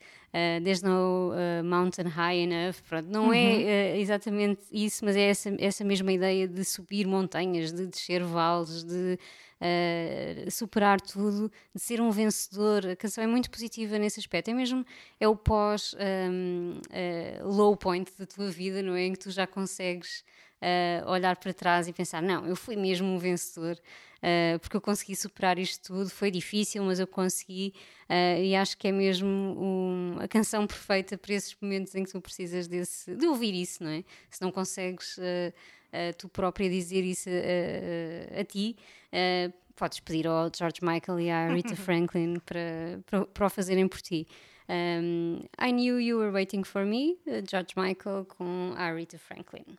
Desde 0.64 0.85
no 0.85 1.31
Mountain 1.62 2.09
High 2.09 2.38
Enough, 2.40 2.74
pronto, 2.88 3.09
não 3.09 3.33
é 3.33 3.92
uh, 3.94 3.96
exatamente 4.00 4.62
isso, 4.72 5.05
mas 5.05 5.14
é 5.14 5.29
essa, 5.29 5.55
essa 5.61 5.85
mesma 5.85 6.11
ideia 6.12 6.48
de 6.48 6.64
subir 6.64 7.07
montanhas, 7.07 7.72
de 7.72 7.87
descer 7.87 8.20
vales, 8.24 8.83
de 8.83 9.16
uh, 9.64 10.50
superar 10.50 11.00
tudo, 11.00 11.50
de 11.74 11.81
ser 11.81 12.00
um 12.00 12.11
vencedor. 12.11 12.87
A 12.87 12.96
canção 12.96 13.24
é 13.24 13.27
muito 13.27 13.50
positiva 13.50 13.98
nesse 13.98 14.20
aspecto, 14.20 14.50
é 14.50 14.55
mesmo 14.55 14.85
é 15.18 15.27
o 15.27 15.35
pós 15.35 15.94
um, 16.31 16.81
uh, 16.90 17.48
low 17.48 17.77
point 17.77 18.11
da 18.18 18.27
tua 18.27 18.50
vida, 18.50 18.83
não 18.83 18.94
é? 18.94 19.05
Em 19.05 19.12
que 19.12 19.18
tu 19.18 19.31
já 19.31 19.46
consegues 19.46 20.22
uh, 20.61 21.11
olhar 21.11 21.37
para 21.37 21.55
trás 21.55 21.88
e 21.88 21.92
pensar: 21.92 22.22
não, 22.22 22.46
eu 22.46 22.55
fui 22.57 22.77
mesmo 22.77 23.07
um 23.07 23.18
vencedor. 23.18 23.79
Porque 24.62 24.74
eu 24.74 24.81
consegui 24.81 25.14
superar 25.14 25.59
isto 25.59 25.88
tudo, 25.88 26.09
foi 26.09 26.31
difícil, 26.31 26.83
mas 26.83 26.98
eu 26.98 27.07
consegui, 27.07 27.74
e 28.42 28.57
acho 28.57 28.74
que 28.79 28.88
é 28.88 28.90
mesmo 28.90 29.29
um- 29.29 30.16
a 30.18 30.27
canção 30.27 30.66
perfeita 30.66 31.18
para 31.18 31.35
esses 31.35 31.55
momentos 31.61 31.94
em 31.94 32.05
que 32.05 32.11
tu 32.11 32.18
precisas 32.22 32.66
desse, 32.66 33.14
de 33.14 33.27
ouvir 33.27 33.55
isso, 33.55 33.85
não 33.85 33.90
é? 33.90 34.03
Se 34.31 34.40
não 34.40 34.50
consegues 34.50 35.18
uh, 35.94 36.16
tu 36.18 36.28
própria 36.28 36.68
dizer 36.68 37.04
isso 37.04 37.28
uh, 37.28 37.33
uh, 37.33 38.40
a 38.40 38.44
ti, 38.44 38.76
uh, 39.12 39.52
podes 39.76 40.00
pedir 40.00 40.26
ao 40.26 40.50
George 40.54 40.80
Michael 40.83 41.20
e 41.20 41.30
à 41.30 41.48
Rita 41.48 41.76
Franklin 41.76 42.40
para, 42.40 43.00
para, 43.07 43.26
para 43.26 43.46
o 43.46 43.50
fazerem 43.50 43.88
por 43.88 44.00
ti. 44.00 44.26
Um, 44.68 45.40
I 45.61 45.72
Knew 45.72 46.00
You 46.00 46.18
Were 46.18 46.33
Waiting 46.33 46.64
for 46.64 46.85
Me, 46.87 47.18
George 47.48 47.74
Michael 47.76 48.24
com 48.24 48.74
a 48.76 48.92
Rita 48.92 49.18
Franklin. 49.18 49.78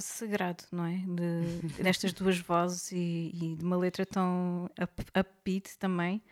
Quase 0.00 0.06
sagrado, 0.06 0.64
não 0.72 0.86
é? 0.86 0.96
De, 0.96 1.66
destas 1.82 2.12
duas 2.12 2.38
vozes 2.38 2.90
e, 2.92 3.30
e 3.34 3.56
de 3.56 3.64
uma 3.64 3.76
letra 3.76 4.06
tão 4.06 4.70
up, 4.80 5.04
upbeat 5.18 5.78
também. 5.78 6.22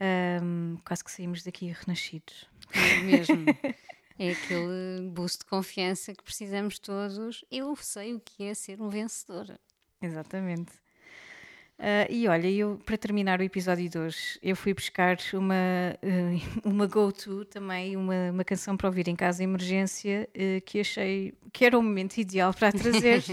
Ahm, 0.00 0.76
quase 0.84 1.02
que 1.02 1.10
saímos 1.10 1.42
daqui 1.42 1.72
renascidos. 1.72 2.48
É 2.72 3.02
mesmo. 3.02 3.44
É 4.20 4.32
aquele 4.32 5.08
boost 5.12 5.38
de 5.38 5.44
confiança 5.44 6.12
que 6.12 6.24
precisamos 6.24 6.80
todos. 6.80 7.44
Eu 7.52 7.76
sei 7.76 8.14
o 8.14 8.18
que 8.18 8.42
é 8.42 8.52
ser 8.52 8.82
um 8.82 8.88
vencedor. 8.88 9.46
Exatamente. 10.02 10.72
Ah, 11.78 12.06
e 12.10 12.26
olha, 12.26 12.50
eu 12.50 12.80
para 12.84 12.98
terminar 12.98 13.38
o 13.40 13.42
episódio 13.42 13.88
de 13.88 13.96
hoje, 13.96 14.38
eu 14.42 14.56
fui 14.56 14.74
buscar 14.74 15.16
uma, 15.32 15.54
eh, 16.02 16.40
uma 16.64 16.86
go-to 16.86 17.44
também, 17.44 17.96
uma, 17.96 18.32
uma 18.32 18.44
canção 18.44 18.76
para 18.76 18.88
ouvir 18.88 19.06
em 19.06 19.14
casa 19.14 19.38
de 19.38 19.44
emergência 19.44 20.28
eh, 20.34 20.60
que 20.60 20.80
achei 20.80 21.32
que 21.52 21.64
era 21.64 21.78
o 21.78 21.82
momento 21.82 22.18
ideal 22.18 22.52
para 22.52 22.68
a 22.68 22.72
trazer. 22.72 23.22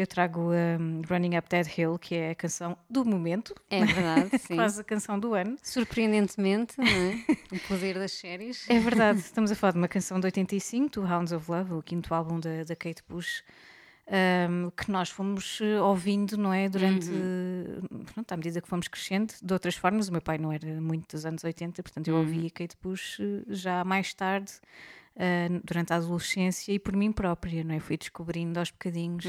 Eu 0.00 0.06
trago 0.06 0.50
um, 0.50 1.02
Running 1.08 1.36
Up 1.36 1.48
That 1.48 1.70
Hill, 1.80 1.96
que 1.96 2.14
é 2.14 2.30
a 2.30 2.34
canção 2.34 2.76
do 2.90 3.04
momento, 3.04 3.54
É 3.70 3.84
verdade, 3.84 4.30
sim. 4.40 4.56
quase 4.56 4.80
a 4.80 4.84
canção 4.84 5.16
do 5.16 5.34
ano. 5.34 5.56
Surpreendentemente, 5.62 6.74
não 6.76 6.86
é? 6.86 7.24
o 7.52 7.58
poder 7.68 7.94
das 7.94 8.10
séries. 8.12 8.68
É 8.68 8.80
verdade, 8.80 9.20
estamos 9.20 9.52
a 9.52 9.54
falar 9.54 9.72
de 9.72 9.78
uma 9.78 9.86
canção 9.86 10.18
de 10.18 10.26
85, 10.26 11.00
do 11.00 11.06
Hounds 11.06 11.30
of 11.32 11.48
Love, 11.48 11.74
o 11.74 11.82
quinto 11.82 12.12
álbum 12.12 12.40
da, 12.40 12.64
da 12.64 12.74
Kate 12.74 13.02
Bush, 13.08 13.44
um, 14.08 14.70
que 14.70 14.90
nós 14.90 15.10
fomos 15.10 15.60
eh, 15.60 15.80
ouvindo, 15.80 16.36
não 16.36 16.52
é? 16.52 16.68
Durante, 16.68 17.08
pronto, 18.12 18.32
à 18.32 18.36
medida 18.36 18.60
que 18.60 18.68
fomos 18.68 18.88
crescendo, 18.88 19.32
de 19.40 19.52
outras 19.52 19.76
formas. 19.76 20.08
O 20.08 20.12
meu 20.12 20.20
pai 20.20 20.38
não 20.38 20.52
era 20.52 20.80
muito 20.80 21.14
dos 21.14 21.24
anos 21.24 21.44
80, 21.44 21.82
portanto 21.82 22.08
eu 22.08 22.16
ouvi 22.16 22.46
a 22.46 22.50
Kate 22.50 22.76
Bush 22.82 23.20
eh, 23.20 23.42
já 23.48 23.84
mais 23.84 24.12
tarde, 24.12 24.52
eh, 25.16 25.48
durante 25.64 25.92
a 25.92 25.96
adolescência 25.96 26.72
e 26.72 26.78
por 26.78 26.96
mim 26.96 27.12
própria, 27.12 27.62
não 27.62 27.74
é? 27.74 27.80
Fui 27.80 27.96
descobrindo 27.96 28.58
aos 28.58 28.70
bocadinhos. 28.70 29.24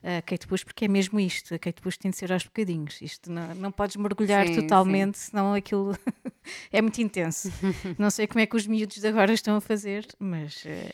A 0.00 0.22
Kate 0.22 0.46
Bush, 0.46 0.62
porque 0.62 0.84
é 0.84 0.88
mesmo 0.88 1.18
isto, 1.18 1.52
a 1.52 1.58
Kate 1.58 1.82
Bush 1.82 1.98
tem 1.98 2.12
de 2.12 2.16
ser 2.16 2.32
aos 2.32 2.44
bocadinhos. 2.44 3.02
Isto 3.02 3.32
não, 3.32 3.52
não 3.56 3.72
podes 3.72 3.96
mergulhar 3.96 4.46
Sim, 4.46 4.54
totalmente, 4.54 5.18
senão 5.18 5.52
aquilo 5.54 5.92
é 6.70 6.80
muito 6.80 7.00
intenso. 7.02 7.50
não 7.98 8.08
sei 8.08 8.28
como 8.28 8.38
é 8.38 8.46
que 8.46 8.54
os 8.54 8.64
miúdos 8.64 8.98
de 8.98 9.08
agora 9.08 9.32
estão 9.32 9.56
a 9.56 9.60
fazer, 9.60 10.06
mas 10.20 10.62
eh, 10.64 10.92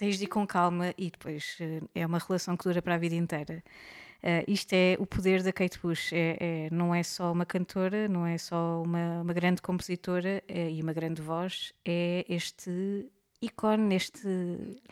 tens 0.00 0.16
de 0.16 0.24
ir 0.24 0.28
com 0.28 0.46
calma 0.46 0.94
e 0.96 1.10
depois 1.10 1.58
eh, 1.60 1.82
é 1.94 2.06
uma 2.06 2.18
relação 2.18 2.56
que 2.56 2.64
dura 2.64 2.80
para 2.80 2.94
a 2.94 2.98
vida 2.98 3.14
inteira. 3.14 3.62
Eh, 4.22 4.44
isto 4.48 4.72
é 4.72 4.96
o 4.98 5.04
poder 5.06 5.42
da 5.42 5.52
Kate 5.52 5.78
Bush. 5.78 6.10
É, 6.14 6.36
é- 6.40 6.68
não 6.72 6.94
é 6.94 7.02
só 7.02 7.30
uma 7.30 7.44
cantora, 7.44 8.08
não 8.08 8.26
é 8.26 8.38
só 8.38 8.82
uma, 8.82 9.20
uma 9.20 9.34
grande 9.34 9.60
compositora 9.60 10.42
eh, 10.48 10.70
e 10.70 10.82
uma 10.82 10.94
grande 10.94 11.20
voz, 11.20 11.74
é 11.84 12.24
este 12.30 13.10
ícone, 13.42 13.94
este. 13.94 14.26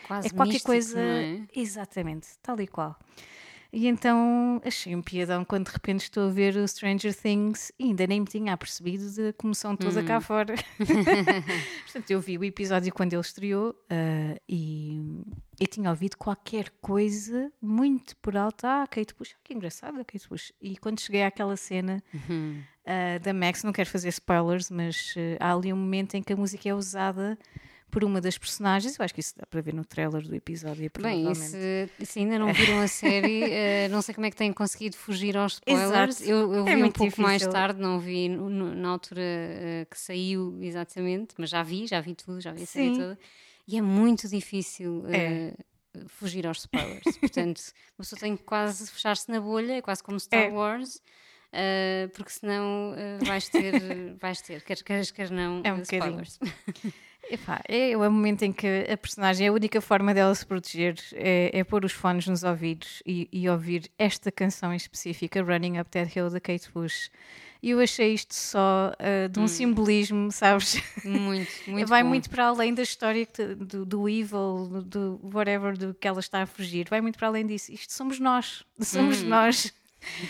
Quase 0.06 0.28
é 0.28 0.30
qualquer 0.30 0.52
místico, 0.52 0.66
coisa. 0.72 1.00
é? 1.00 1.40
Exatamente, 1.56 2.28
tal 2.42 2.60
e 2.60 2.66
qual. 2.66 2.94
E 3.70 3.86
então 3.86 4.60
achei 4.64 4.96
um 4.96 5.02
piadão 5.02 5.44
quando 5.44 5.66
de 5.66 5.72
repente 5.72 6.00
estou 6.04 6.28
a 6.28 6.32
ver 6.32 6.56
o 6.56 6.66
Stranger 6.66 7.14
Things 7.14 7.70
e 7.78 7.84
ainda 7.84 8.06
nem 8.06 8.20
me 8.20 8.26
tinha 8.26 8.52
apercebido 8.54 9.04
da 9.14 9.32
comoção 9.34 9.76
toda 9.76 10.00
Hum. 10.00 10.04
cá 10.06 10.20
fora. 10.22 10.54
Portanto, 11.84 12.10
eu 12.10 12.20
vi 12.20 12.38
o 12.38 12.44
episódio 12.44 12.92
quando 12.94 13.12
ele 13.12 13.20
estreou 13.20 13.74
ah, 13.90 14.40
e, 14.48 15.22
e 15.60 15.66
tinha 15.66 15.90
ouvido 15.90 16.16
qualquer 16.16 16.70
coisa 16.80 17.52
muito 17.60 18.16
por 18.16 18.36
alto. 18.36 18.64
Ah, 18.66 18.86
Kate 18.86 19.14
Bush, 19.14 19.34
que 19.44 19.52
engraçado, 19.52 19.96
Kate 20.04 20.28
Bush. 20.28 20.52
E 20.62 20.76
quando 20.78 21.00
cheguei 21.00 21.22
àquela 21.22 21.56
cena 21.56 22.02
Uhum. 22.14 22.62
ah, 22.86 23.18
da 23.18 23.34
Max, 23.34 23.62
não 23.64 23.72
quero 23.72 23.90
fazer 23.90 24.08
spoilers, 24.08 24.70
mas 24.70 25.14
ah, 25.40 25.48
há 25.50 25.52
ali 25.54 25.72
um 25.72 25.76
momento 25.76 26.14
em 26.14 26.22
que 26.22 26.32
a 26.32 26.36
música 26.36 26.68
é 26.68 26.74
usada 26.74 27.38
por 27.90 28.04
uma 28.04 28.20
das 28.20 28.36
personagens. 28.38 28.98
Eu 28.98 29.04
acho 29.04 29.14
que 29.14 29.20
isso 29.20 29.34
dá 29.36 29.46
para 29.46 29.60
ver 29.60 29.74
no 29.74 29.84
trailer 29.84 30.22
do 30.22 30.34
episódio. 30.34 30.90
Bem, 31.00 31.34
se, 31.34 31.88
se 32.04 32.18
ainda 32.20 32.38
não 32.38 32.52
viram 32.52 32.80
a 32.80 32.88
série, 32.88 33.42
eh, 33.50 33.88
não 33.88 34.02
sei 34.02 34.14
como 34.14 34.26
é 34.26 34.30
que 34.30 34.36
têm 34.36 34.52
conseguido 34.52 34.96
fugir 34.96 35.36
aos 35.36 35.54
spoilers. 35.54 36.20
Exato. 36.20 36.30
Eu, 36.30 36.52
eu 36.54 36.68
É 36.68 36.76
vi 36.76 36.82
um 36.84 36.90
pouco 36.90 37.20
mais 37.20 37.38
difícil. 37.40 37.52
tarde, 37.52 37.80
não 37.80 37.98
vi 37.98 38.28
no- 38.28 38.48
no- 38.50 38.74
na 38.74 38.88
altura 38.90 39.20
eh, 39.22 39.86
que 39.90 39.98
saiu 39.98 40.56
exatamente, 40.62 41.34
mas 41.38 41.50
já 41.50 41.62
vi, 41.62 41.86
já 41.86 42.00
vi 42.00 42.14
tudo, 42.14 42.40
já 42.40 42.52
vi 42.52 42.62
a 42.62 42.66
série 42.66 42.90
Sim. 42.94 42.98
toda. 43.00 43.18
E 43.66 43.76
é 43.76 43.82
muito 43.82 44.28
difícil 44.28 45.04
É. 45.08 45.16
eh, 45.16 45.54
fugir 46.06 46.46
aos 46.46 46.58
spoilers. 46.60 47.02
Portanto, 47.20 47.60
uma 47.98 48.02
pessoa 48.04 48.18
tem 48.20 48.36
que 48.36 48.42
quase 48.44 48.90
fechar-se 48.90 49.30
na 49.30 49.40
bolha, 49.40 49.74
é 49.74 49.82
quase 49.82 50.02
como 50.02 50.18
Star 50.20 50.44
É. 50.44 50.48
Wars. 50.50 51.00
eh, 51.52 52.08
porque 52.14 52.30
senão 52.30 52.94
eh, 52.96 53.18
vais 53.24 53.48
ter, 53.48 53.72
vais 54.20 54.40
ter, 54.42 54.62
quer 54.62 54.82
queres, 54.82 55.10
quer 55.10 55.30
não, 55.30 55.62
É 55.64 55.72
um 55.72 55.78
eh, 55.78 55.80
bocadinho. 55.80 56.22
Epá, 57.30 57.60
é 57.68 57.96
o 57.96 58.00
momento 58.10 58.42
em 58.42 58.52
que 58.52 58.66
a 58.90 58.96
personagem, 58.96 59.48
a 59.48 59.52
única 59.52 59.80
forma 59.80 60.14
dela 60.14 60.34
se 60.34 60.46
proteger 60.46 60.96
é, 61.14 61.50
é 61.58 61.64
pôr 61.64 61.84
os 61.84 61.92
fones 61.92 62.26
nos 62.26 62.42
ouvidos 62.42 63.02
e, 63.04 63.28
e 63.30 63.48
ouvir 63.48 63.90
esta 63.98 64.32
canção 64.32 64.72
em 64.72 64.76
específica, 64.76 65.42
Running 65.42 65.78
Up 65.78 65.90
That 65.90 66.18
Hill, 66.18 66.30
da 66.30 66.40
Kate 66.40 66.70
Bush. 66.72 67.10
E 67.62 67.70
eu 67.70 67.80
achei 67.80 68.14
isto 68.14 68.32
só 68.34 68.92
ah, 68.98 69.26
de 69.28 69.40
um 69.40 69.48
simbolismo, 69.48 70.30
sabes? 70.30 70.80
Muito, 71.04 71.50
muito 71.66 71.88
Vai 71.88 72.02
bom. 72.04 72.08
muito 72.10 72.30
para 72.30 72.46
além 72.46 72.72
da 72.72 72.82
história 72.82 73.26
te- 73.26 73.54
do, 73.56 73.84
do 73.84 74.08
evil, 74.08 74.68
do, 74.70 74.82
do 74.82 75.20
whatever 75.34 75.76
do 75.76 75.92
que 75.92 76.06
ela 76.06 76.20
está 76.20 76.42
a 76.42 76.46
fugir. 76.46 76.86
Vai 76.88 77.00
muito 77.00 77.18
para 77.18 77.26
além 77.26 77.44
disso. 77.44 77.72
Isto 77.72 77.92
somos 77.92 78.20
nós. 78.20 78.64
Somos 78.80 79.22
nós. 79.24 79.72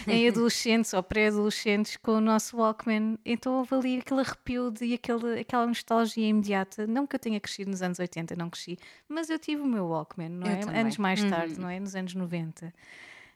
Em 0.06 0.28
adolescentes 0.28 0.92
ou 0.92 1.02
pré-adolescentes 1.02 1.96
com 1.96 2.12
o 2.12 2.20
nosso 2.20 2.56
Walkman, 2.56 3.18
então 3.24 3.58
houve 3.58 3.74
ali 3.74 3.98
aquele 3.98 4.20
arrepio 4.20 4.70
de, 4.70 4.94
aquele, 4.94 5.40
aquela 5.40 5.66
nostalgia 5.66 6.26
imediata. 6.26 6.86
Não 6.86 7.06
que 7.06 7.16
eu 7.16 7.20
tenha 7.20 7.38
crescido 7.38 7.70
nos 7.70 7.82
anos 7.82 7.98
80, 7.98 8.34
não 8.36 8.48
cresci, 8.48 8.78
mas 9.08 9.28
eu 9.30 9.38
tive 9.38 9.62
o 9.62 9.66
meu 9.66 9.86
Walkman, 9.86 10.30
não 10.30 10.46
Eu 10.46 10.52
é? 10.52 10.56
também. 10.56 10.80
Anos 10.80 10.96
mais 10.96 11.22
tarde, 11.24 11.60
não 11.60 11.68
é? 11.68 11.78
Nos 11.78 11.94
anos 11.94 12.14
90. 12.14 12.72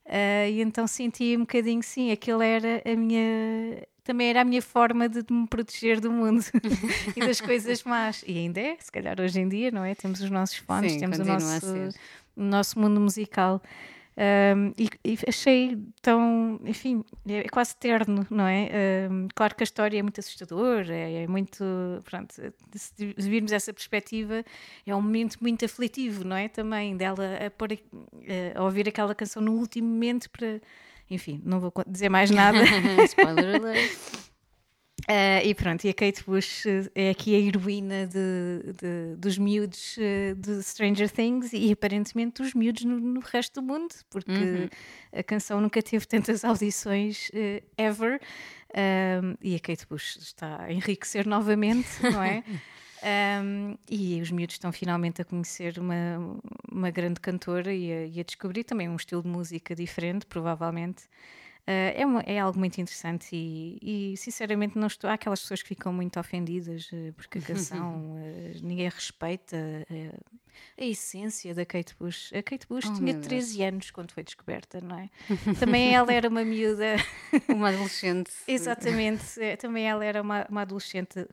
Ah, 0.06 0.48
e 0.48 0.60
então 0.60 0.86
senti 0.86 1.36
um 1.36 1.40
bocadinho, 1.40 1.82
sim, 1.82 2.10
aquilo 2.10 2.42
era 2.42 2.82
a 2.84 2.96
minha. 2.96 3.86
Também 4.04 4.30
era 4.30 4.40
a 4.40 4.44
minha 4.44 4.60
forma 4.60 5.08
de, 5.08 5.24
me 5.30 5.46
proteger 5.46 6.00
do 6.00 6.10
mundo 6.10 6.42
e 7.16 7.20
das 7.20 7.40
coisas 7.40 7.84
más. 7.84 8.24
E 8.26 8.36
ainda 8.36 8.60
é, 8.60 8.76
se 8.80 8.90
calhar 8.90 9.20
hoje 9.20 9.38
em 9.38 9.48
dia, 9.48 9.70
não 9.70 9.84
é? 9.84 9.94
Temos 9.94 10.20
os 10.20 10.28
nossos 10.28 10.56
fones, 10.56 10.92
Sim, 10.92 10.98
temos 10.98 11.18
o 11.20 11.24
nosso, 11.24 11.66
o 12.36 12.42
nosso 12.42 12.80
mundo 12.80 13.00
musical. 13.00 13.62
Um, 14.14 14.74
e, 14.78 14.90
e 15.04 15.18
achei 15.26 15.78
tão, 16.02 16.60
enfim, 16.64 17.02
é 17.26 17.44
quase 17.44 17.74
terno, 17.76 18.26
não 18.30 18.46
é? 18.46 19.08
Um, 19.10 19.28
claro 19.34 19.54
que 19.54 19.62
a 19.62 19.64
história 19.64 19.98
é 19.98 20.02
muito 20.02 20.20
assustadora, 20.20 20.94
é, 20.94 21.22
é 21.22 21.26
muito, 21.26 21.64
pronto, 22.04 22.34
se 22.74 23.14
virmos 23.16 23.52
essa 23.52 23.72
perspectiva, 23.72 24.44
é 24.86 24.94
um 24.94 25.00
momento 25.00 25.38
muito 25.40 25.64
aflitivo, 25.64 26.24
não 26.24 26.36
é? 26.36 26.48
Também 26.48 26.96
dela 26.96 27.38
a, 27.46 27.50
pôr, 27.50 27.72
a, 27.72 28.58
a 28.58 28.62
ouvir 28.64 28.86
aquela 28.86 29.14
canção 29.14 29.42
no 29.42 29.52
último 29.52 29.88
momento 29.88 30.28
para, 30.28 30.60
enfim, 31.10 31.40
não 31.44 31.58
vou 31.58 31.72
dizer 31.86 32.10
mais 32.10 32.30
nada. 32.30 32.58
Spoiler 33.04 33.56
alert. 33.56 34.21
Uh, 35.08 35.44
e 35.44 35.54
pronto, 35.54 35.84
e 35.84 35.88
a 35.90 35.94
Kate 35.94 36.22
Bush 36.24 36.64
uh, 36.64 36.88
é 36.94 37.10
aqui 37.10 37.34
a 37.34 37.38
heroína 37.38 38.06
de, 38.06 38.72
de- 38.80 39.16
dos 39.16 39.36
miúdos 39.36 39.96
uh, 39.96 40.34
de 40.36 40.62
Stranger 40.62 41.10
Things 41.10 41.52
e 41.52 41.72
aparentemente 41.72 42.40
dos 42.40 42.54
miúdos 42.54 42.84
no, 42.84 43.00
no 43.00 43.20
resto 43.20 43.60
do 43.60 43.66
mundo, 43.66 43.92
porque 44.08 44.70
a 45.12 45.22
canção 45.24 45.60
nunca 45.60 45.82
teve 45.82 46.06
tantas 46.06 46.44
audições 46.46 47.28
uh, 47.30 47.62
ever. 47.76 48.20
Um, 48.74 49.34
e 49.42 49.54
a 49.56 49.58
Kate 49.60 49.86
Bush 49.86 50.16
está 50.16 50.62
a 50.62 50.72
enriquecer 50.72 51.26
novamente, 51.26 51.88
não 52.02 52.22
é? 52.22 52.42
Um, 53.04 53.76
e 53.90 54.20
os 54.20 54.30
miúdos 54.30 54.54
estão 54.54 54.70
finalmente 54.70 55.20
a 55.20 55.24
conhecer 55.24 55.76
uma, 55.80 56.38
uma 56.70 56.88
grande 56.88 57.18
cantora 57.18 57.74
e 57.74 57.92
a, 57.92 58.06
e 58.06 58.20
a 58.20 58.22
descobrir 58.22 58.62
também 58.62 58.88
um 58.88 58.94
estilo 58.94 59.20
de 59.24 59.28
música 59.28 59.74
diferente, 59.74 60.24
provavelmente. 60.24 61.02
Uh, 61.62 61.94
é, 61.94 62.04
uma- 62.04 62.22
é 62.22 62.40
algo 62.40 62.58
muito 62.58 62.80
interessante 62.80 63.28
e, 63.32 63.78
e, 64.12 64.16
sinceramente 64.16 64.76
não 64.76 64.88
estou. 64.88 65.08
Há 65.08 65.14
aquelas 65.14 65.40
pessoas 65.40 65.62
que 65.62 65.68
ficam 65.68 65.92
muito 65.92 66.18
ofendidas 66.18 66.90
uh, 66.90 67.12
porque 67.16 67.38
a 67.38 67.42
canção 67.42 68.16
uh, 68.16 68.52
ninguém 68.66 68.88
respeita 68.88 69.56
a 70.76 70.84
essência 70.84 71.54
da 71.54 71.64
Kate 71.64 71.94
Bush. 71.98 72.32
A 72.32 72.42
Kate 72.42 72.66
Bush 72.66 72.86
Oh, 72.86 72.92
tinha 72.94 73.04
meu 73.04 73.14
Deus. 73.14 73.26
13 73.26 73.62
anos 73.62 73.90
quando 73.92 74.10
foi 74.10 74.24
descoberta, 74.24 74.80
não 74.80 74.98
é? 74.98 75.08
Também 75.58 75.94
ela 75.94 76.12
era 76.12 76.28
uma 76.28 76.44
miúda. 76.44 76.96
Uma 77.48 77.68
adolescente. 77.68 78.30
Exatamente, 78.46 79.40
eh, 79.40 79.56
também 79.56 79.88
ela 79.88 80.04
era 80.04 80.20
uma, 80.20 80.46
uma 80.50 80.62
adolescente, 80.62 81.26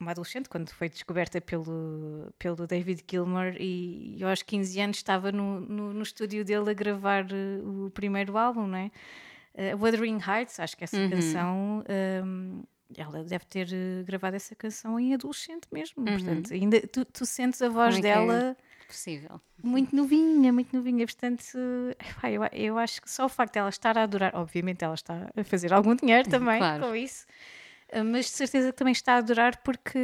uma 0.00 0.10
adolescente 0.10 0.48
quando 0.48 0.70
foi 0.70 0.88
descoberta 0.88 1.40
pelo, 1.40 2.32
pelo 2.38 2.66
David 2.66 3.04
Gilmour 3.08 3.54
e 3.60 4.16
eu 4.18 4.28
aos 4.28 4.42
15 4.42 4.80
anos 4.80 4.96
estava 4.96 5.30
no, 5.30 5.60
no, 5.60 5.92
no 5.92 6.02
estúdio 6.02 6.44
dele 6.44 6.70
a 6.70 6.74
gravar 6.74 7.26
eh, 7.30 7.60
o 7.62 7.90
primeiro 7.90 8.36
álbum, 8.38 8.66
não 8.66 8.78
é? 8.78 8.90
Eh, 9.54 9.74
Wuthering 9.74 10.18
Heights, 10.26 10.58
acho 10.58 10.76
que 10.76 10.84
essa 10.84 11.08
canção, 11.08 11.84
ehm, 11.88 12.62
ela 12.96 13.22
deve 13.24 13.44
ter 13.46 13.68
eh, 13.72 14.02
gravado 14.04 14.36
essa 14.36 14.54
canção 14.54 14.98
em 14.98 15.14
adolescente 15.14 15.66
mesmo, 15.72 16.04
portanto, 16.04 16.52
ainda 16.52 16.80
tu, 16.88 17.04
tu 17.04 17.24
sentes 17.24 17.62
a 17.62 17.68
voz 17.68 17.94
Como 17.96 17.96
é 17.96 17.98
é? 17.98 18.02
dela 18.02 18.56
Possível. 18.88 19.40
muito 19.62 19.94
novinha, 19.96 20.52
muito 20.52 20.74
novinha, 20.76 21.06
portanto, 21.06 21.42
eu, 22.24 22.42
eu 22.52 22.78
acho 22.78 23.00
que 23.00 23.10
só 23.10 23.24
o 23.26 23.28
facto 23.28 23.54
de 23.54 23.58
ela 23.60 23.68
estar 23.68 23.96
a 23.96 24.02
adorar, 24.02 24.32
obviamente 24.34 24.84
ela 24.84 24.94
está 24.94 25.30
a 25.34 25.44
fazer 25.44 25.72
algum 25.72 25.94
dinheiro 25.94 26.28
também 26.28 26.58
Claro. 26.58 26.84
com 26.84 26.94
isso, 26.96 27.24
Uh, 27.26 27.63
Mas 28.02 28.26
de 28.26 28.32
certeza 28.32 28.72
que 28.72 28.76
também 28.78 28.92
está 28.92 29.14
a 29.14 29.16
adorar 29.18 29.62
porque, 29.62 29.98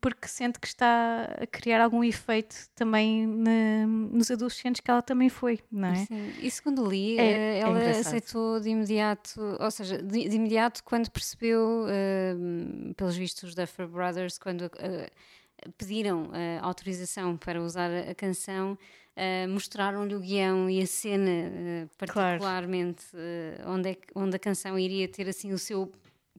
porque 0.00 0.26
sente 0.26 0.58
que 0.58 0.66
está 0.66 1.24
a 1.40 1.46
criar 1.46 1.80
algum 1.82 2.02
efeito 2.02 2.56
também 2.74 3.26
na- 3.26 3.86
nos 3.86 4.30
adolescentes 4.30 4.80
que 4.80 4.90
ela 4.90 5.02
também 5.02 5.28
foi, 5.28 5.60
não 5.70 5.88
é? 5.90 6.06
Sim. 6.06 6.32
E 6.38 6.50
segundo 6.50 6.88
li, 6.88 7.18
É- 7.18 7.22
eh, 7.22 7.54
é 7.56 7.58
ela 7.60 7.78
engraçado. 7.78 8.06
aceitou 8.06 8.58
de 8.60 8.70
imediato, 8.70 9.40
ou 9.60 9.70
seja, 9.70 9.98
de, 10.02 10.28
de 10.28 10.36
imediato 10.36 10.82
quando 10.82 11.10
percebeu, 11.10 11.86
eh, 11.88 12.34
pelos 12.96 13.16
vistos 13.16 13.50
os 13.50 13.54
Duffer 13.54 13.86
Brothers, 13.86 14.38
quando 14.38 14.70
eh, 14.78 15.10
pediram 15.78 16.30
eh, 16.34 16.58
autorização 16.62 17.36
para 17.36 17.60
usar 17.62 17.90
a, 17.90 18.14
canção, 18.14 18.76
eh, 19.16 19.46
mostraram-lhe 19.46 20.14
o 20.14 20.20
guião 20.20 20.68
e 20.68 20.82
a 20.82 20.86
cena, 20.86 21.88
Claro. 22.06 22.40
particularmente 22.40 23.04
eh, 23.14 23.62
onde, 23.66 23.90
é 23.90 23.94
que- 23.94 24.08
onde 24.14 24.36
a 24.36 24.38
canção 24.38 24.78
iria 24.78 25.06
ter 25.08 25.28
assim 25.28 25.52
o 25.52 25.58
seu 25.58 25.90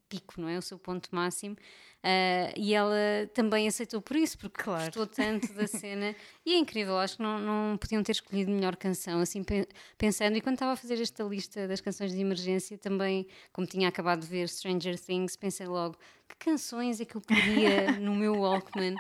pico, 0.10 0.40
não 0.40 0.48
é? 0.50 0.58
O 0.58 0.62
seu 0.62 0.78
ponto 0.80 1.10
máximo. 1.14 1.56
Eh, 2.04 2.54
e 2.56 2.74
ela 2.74 2.96
também 3.34 3.68
aceitou 3.68 4.00
por 4.02 4.16
isso, 4.16 4.38
porque 4.38 4.62
Claro. 4.64 4.86
gostou 4.86 5.08
tanto 5.08 5.52
da 5.54 5.66
cena. 5.68 6.16
E 6.46 6.54
é 6.54 6.58
incrível, 6.58 6.98
acho 7.00 7.18
que 7.18 7.24
não, 7.24 7.40
não 7.40 7.78
podiam 7.78 8.04
ter 8.04 8.12
escolhido 8.12 8.52
melhor 8.52 8.76
canção, 8.76 9.20
assim 9.22 9.44
pe- 9.44 9.68
pensando. 9.98 10.38
E 10.38 10.42
quando 10.42 10.56
estava 10.56 10.74
a 10.74 10.76
fazer 10.76 11.02
esta 11.02 11.24
lista 11.24 11.68
das 11.68 11.82
canções 11.82 12.12
de 12.12 12.20
emergência, 12.22 12.78
também, 12.78 13.28
como 13.52 13.66
tinha 13.66 13.88
acabado 13.88 14.22
de 14.22 14.28
ver 14.28 14.48
Stranger 14.48 15.00
Things, 15.00 15.36
pensei 15.36 15.66
logo 15.66 15.98
que 16.28 16.36
canções 16.52 17.00
é 17.00 17.06
que 17.06 17.16
eu 17.16 17.22
podia 17.22 17.92
no 18.00 18.16
meu 18.16 18.36
Walkman, 18.40 18.96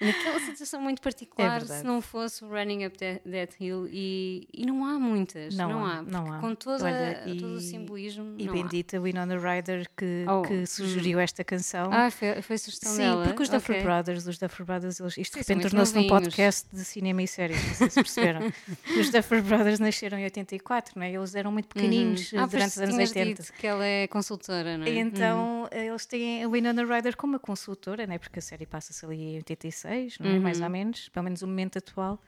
naquela 0.00 0.40
situação 0.40 0.80
muito 0.80 1.00
particular, 1.02 1.58
verdade. 1.60 1.80
se 1.80 1.86
não 1.86 2.00
fosse 2.00 2.44
o 2.44 2.48
Running 2.48 2.86
Up 2.86 2.96
That, 2.98 3.20
That 3.30 3.56
Hill. 3.60 3.86
E, 3.90 4.48
e 4.52 4.64
não 4.66 4.84
há 4.84 4.98
muitas, 4.98 5.54
Não 5.54 5.68
não, 5.68 5.84
há, 5.84 5.96
há, 5.98 6.02
não 6.02 6.32
há. 6.32 6.38
com 6.40 6.54
toda, 6.54 6.84
Olha, 6.84 7.22
todo 7.26 7.54
o 7.54 7.58
e- 7.58 7.60
simbolismo. 7.60 8.34
E 8.38 8.44
não 8.46 8.52
há. 8.54 8.56
bendita 8.56 9.00
Winona 9.00 9.36
Ryder 9.38 9.86
que, 9.96 10.24
Oh, 10.28 10.42
que 10.42 10.64
sugeriu 10.66 11.18
esta 11.20 11.42
canção. 11.44 11.90
Ah, 11.92 12.10
foi, 12.10 12.40
foi 12.42 12.56
sugestão 12.58 12.92
Sim, 12.92 12.98
dela. 12.98 13.24
porque 13.24 13.42
os 13.42 13.48
Duffer 13.48 13.76
Ok. 13.76 13.84
Brothers, 13.84 14.26
os 14.26 14.38
Duffer 14.38 14.66
Brothers, 14.66 15.00
eles, 15.00 15.18
isto 15.18 15.38
de 15.38 15.44
Sim, 15.44 15.52
repente 15.54 15.68
tornou-se 15.70 15.94
num 15.94 16.06
podcast 16.06 16.66
de 16.72 16.84
cinema 16.84 17.22
e 17.22 17.28
séries, 17.28 17.62
não 17.66 17.74
sei 17.74 17.90
se 17.90 17.94
perceberam. 17.96 18.40
os 18.98 19.10
Duffer 19.10 19.42
Brothers 19.42 19.78
nasceram 19.80 20.18
em 20.18 20.24
84, 20.24 20.92
não 20.98 21.02
é? 21.02 21.12
Eles 21.12 21.34
eram 21.34 21.52
muito 21.52 21.68
pequeninos 21.68 22.32
Uhum. 22.32 22.38
eh, 22.38 22.42
Ah, 22.42 22.46
durante 22.46 22.62
pois 22.62 22.76
os 22.76 22.78
anos 22.78 22.94
tinhas 22.94 23.10
80. 23.10 23.42
dito 23.42 23.52
que 23.58 23.66
ela 23.66 23.84
é 23.86 24.06
consultora, 24.06 24.78
não 24.78 24.86
é? 24.86 24.90
E 24.90 24.98
então 24.98 25.68
eh, 25.70 25.86
eles 25.86 26.06
têm 26.06 26.44
a 26.44 26.48
Winona 26.48 26.69
Ryder 26.72 27.16
como 27.16 27.34
uma 27.34 27.38
consultora, 27.38 28.06
né? 28.06 28.18
porque 28.18 28.38
a 28.38 28.42
série 28.42 28.66
passa-se 28.66 29.04
ali 29.04 29.20
em 29.34 29.36
86, 29.36 30.18
não 30.18 30.28
é? 30.30 30.34
Uhum. 30.34 30.40
mais 30.40 30.60
ou 30.60 30.70
menos, 30.70 31.08
pelo 31.08 31.24
menos 31.24 31.42
o 31.42 31.46
momento 31.46 31.78
atual. 31.78 32.20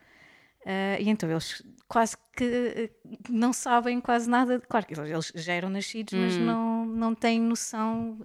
Ah, 0.65 0.97
e 0.99 1.09
então 1.09 1.29
eles 1.29 1.61
quase 1.89 2.15
que 2.35 2.43
eh, 2.43 2.89
não 3.29 3.51
sabem 3.51 3.99
quase 3.99 4.29
nada. 4.29 4.59
Claro 4.61 4.85
que 4.85 4.93
eles- 4.93 5.31
já 5.35 5.53
eram 5.53 5.69
nascidos, 5.69 6.13
mas 6.13 6.37
Uhum. 6.37 6.45
não, 6.45 6.85
não 6.85 7.15
têm 7.15 7.39
noção 7.41 8.17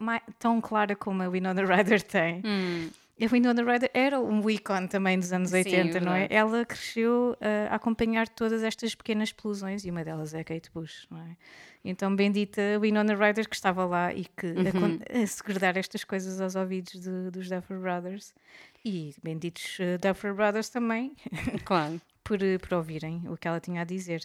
ma- 0.00 0.22
tão 0.38 0.60
clara 0.60 0.96
como 0.96 1.22
a 1.22 1.28
Winona 1.28 1.62
Ryder 1.64 2.02
tem. 2.02 2.42
Hum, 2.44 2.88
A 3.18 3.26
Winona 3.28 3.62
Ryder 3.62 3.90
era 3.94 4.20
um 4.20 4.48
ícone 4.50 4.88
também 4.88 5.18
dos 5.18 5.32
anos 5.32 5.48
Sim, 5.50 5.56
80, 5.56 6.00
não 6.00 6.12
é? 6.12 6.26
Ela 6.30 6.64
cresceu 6.66 7.36
ah, 7.40 7.72
a 7.72 7.76
acompanhar 7.76 8.26
todas 8.28 8.62
estas 8.62 8.94
pequenas 8.94 9.28
explosões 9.30 9.84
e 9.84 9.90
uma 9.90 10.02
delas 10.04 10.32
é 10.34 10.40
a 10.40 10.44
Kate 10.44 10.70
Bush, 10.72 11.06
não 11.10 11.18
é? 11.20 11.36
Então, 11.88 12.14
bendita 12.14 12.60
Winona 12.80 13.14
Ryder 13.14 13.48
que 13.48 13.54
estava 13.54 13.84
lá 13.84 14.12
e 14.12 14.24
que 14.24 14.46
a, 14.46 14.50
Uhum. 14.50 14.98
con- 14.98 15.22
a 15.22 15.26
segredar 15.26 15.76
estas 15.78 16.02
coisas 16.04 16.40
aos 16.40 16.54
ouvidos 16.56 17.00
de- 17.00 17.30
dos 17.30 17.48
Duffer 17.48 17.78
Brothers. 17.78 18.34
E 18.84 19.14
benditos 19.22 19.78
eh, 19.80 19.96
Duffer 19.98 20.34
Brothers 20.34 20.68
também 20.68 21.14
claro. 21.64 22.00
por, 22.24 22.42
eh, 22.42 22.58
por 22.58 22.74
ouvirem 22.74 23.22
o 23.28 23.36
que 23.36 23.46
ela 23.48 23.60
tinha 23.60 23.82
a 23.82 23.84
dizer. 23.84 24.20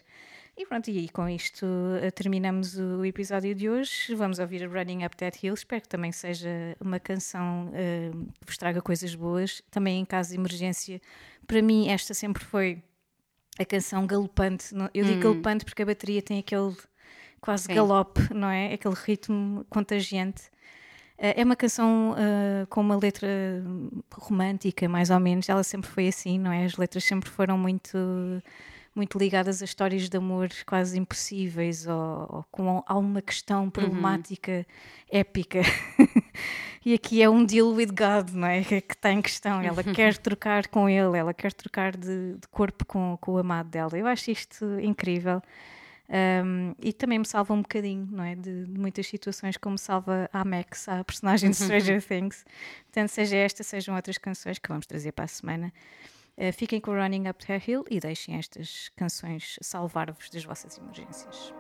E 0.58 0.66
pronto, 0.66 0.90
e 0.90 1.08
com 1.10 1.30
isto 1.30 1.66
eh, 2.02 2.12
terminamos 2.12 2.78
o 2.78 3.06
episódio 3.06 3.56
de 3.56 3.70
hoje. 3.70 4.14
Vamos 4.16 4.38
ouvir 4.40 4.64
a 4.64 4.68
Running 4.68 5.06
Up 5.06 5.16
That 5.18 5.40
Hill. 5.42 5.54
Espero 5.54 5.82
que 5.82 5.88
também 5.90 6.12
seja 6.12 6.76
uma 6.80 7.00
canção 7.00 7.72
eh, 7.74 8.12
que 8.40 8.46
vos 8.48 8.58
traga 8.58 8.82
coisas 8.82 9.16
boas. 9.16 9.62
Também 9.72 10.00
em 10.02 10.06
caso 10.06 10.30
de 10.32 10.36
emergência, 10.38 11.02
para 11.48 11.62
mim, 11.62 11.88
esta 11.90 12.14
sempre 12.14 12.44
foi 12.44 12.84
a 13.60 13.66
canção 13.66 14.06
galopante. 14.06 14.74
Eu 14.94 15.06
digo 15.06 15.22
galopante 15.22 15.64
porque 15.66 15.82
a 15.82 15.86
bateria 15.86 16.22
tem 16.22 16.40
aquele 16.40 16.76
quase 17.42 17.66
Sim. 17.66 17.76
galope, 17.76 18.34
não 18.34 18.48
é? 18.50 18.74
Aquele 18.74 18.96
ritmo 18.96 19.66
contagiante. 19.70 20.44
Eh, 21.18 21.42
É 21.42 21.44
uma 21.44 21.56
canção 21.56 22.16
eh, 22.18 22.66
com 22.70 22.82
uma 22.82 22.96
letra 22.96 23.28
romântica, 24.14 24.88
mais 24.88 25.10
ou 25.10 25.20
menos. 25.20 25.50
Ela 25.50 25.64
sempre 25.64 25.90
foi 25.90 26.08
assim, 26.08 26.40
não 26.40 26.52
é? 26.52 26.66
As 26.66 26.78
letras 26.78 27.04
sempre 27.04 27.30
foram 27.30 27.58
muito, 27.58 27.98
muito 28.96 29.18
ligadas 29.18 29.62
a 29.62 29.66
histórias 29.66 30.10
de 30.10 30.18
amor 30.18 30.50
quase 30.66 31.00
impossíveis 31.00 31.88
ou, 31.88 32.28
ou 32.30 32.46
com 32.52 32.84
alguma 32.88 33.22
questão 33.22 33.70
problemática 33.70 34.66
épica. 35.12 35.62
e 36.86 36.94
aqui 36.94 37.22
é 37.22 37.30
um 37.30 37.44
deal 37.46 37.70
with 37.74 37.88
God, 37.88 38.32
não 38.34 38.48
é? 38.48 38.64
Que 38.64 38.76
está 38.76 39.12
em 39.12 39.22
questão. 39.22 39.62
Ela 39.62 39.84
quer 39.96 40.18
trocar 40.18 40.68
com 40.68 40.88
ele, 40.90 41.18
ela 41.18 41.34
quer 41.34 41.54
trocar 41.54 41.98
de, 41.98 42.34
de 42.36 42.48
corpo 42.50 42.86
com, 42.86 43.18
com 43.20 43.34
o 43.34 43.38
amado 43.38 43.70
dela. 43.70 43.98
Eu 43.98 44.08
acho 44.08 44.32
isto 44.32 44.66
incrível. 44.80 45.42
Um, 46.12 46.76
e 46.82 46.92
também 46.92 47.20
me 47.20 47.26
salva 47.26 47.54
um 47.54 47.62
bocadinho, 47.62 48.06
não 48.12 48.24
é? 48.24 48.36
De, 48.36 48.66
de 48.66 48.80
muitas 48.80 49.08
situações, 49.08 49.56
como 49.56 49.78
salva 49.78 50.30
a 50.34 50.44
Max, 50.44 50.90
a 50.90 51.04
personagem 51.06 51.52
de 51.52 51.56
Stranger 51.56 52.04
Things. 52.06 52.44
Portanto, 52.84 53.10
seja 53.10 53.38
esta, 53.38 53.64
sejam 53.64 53.96
outras 53.96 54.18
canções 54.18 54.60
que 54.60 54.68
vamos 54.68 54.86
trazer 54.86 55.14
para 55.14 55.26
a 55.26 55.30
semana. 55.30 55.72
Uh, 56.38 56.52
fiquem 56.52 56.82
com 56.82 56.92
o 56.92 56.96
Running 56.96 57.30
Up 57.30 57.46
the 57.46 57.62
Hill 57.66 57.86
e 57.90 58.00
deixem 58.00 58.36
estas 58.36 58.90
canções 58.96 59.58
salvar-vos 59.62 60.30
das 60.30 60.44
vossas 60.44 60.78
emergências. 60.78 61.54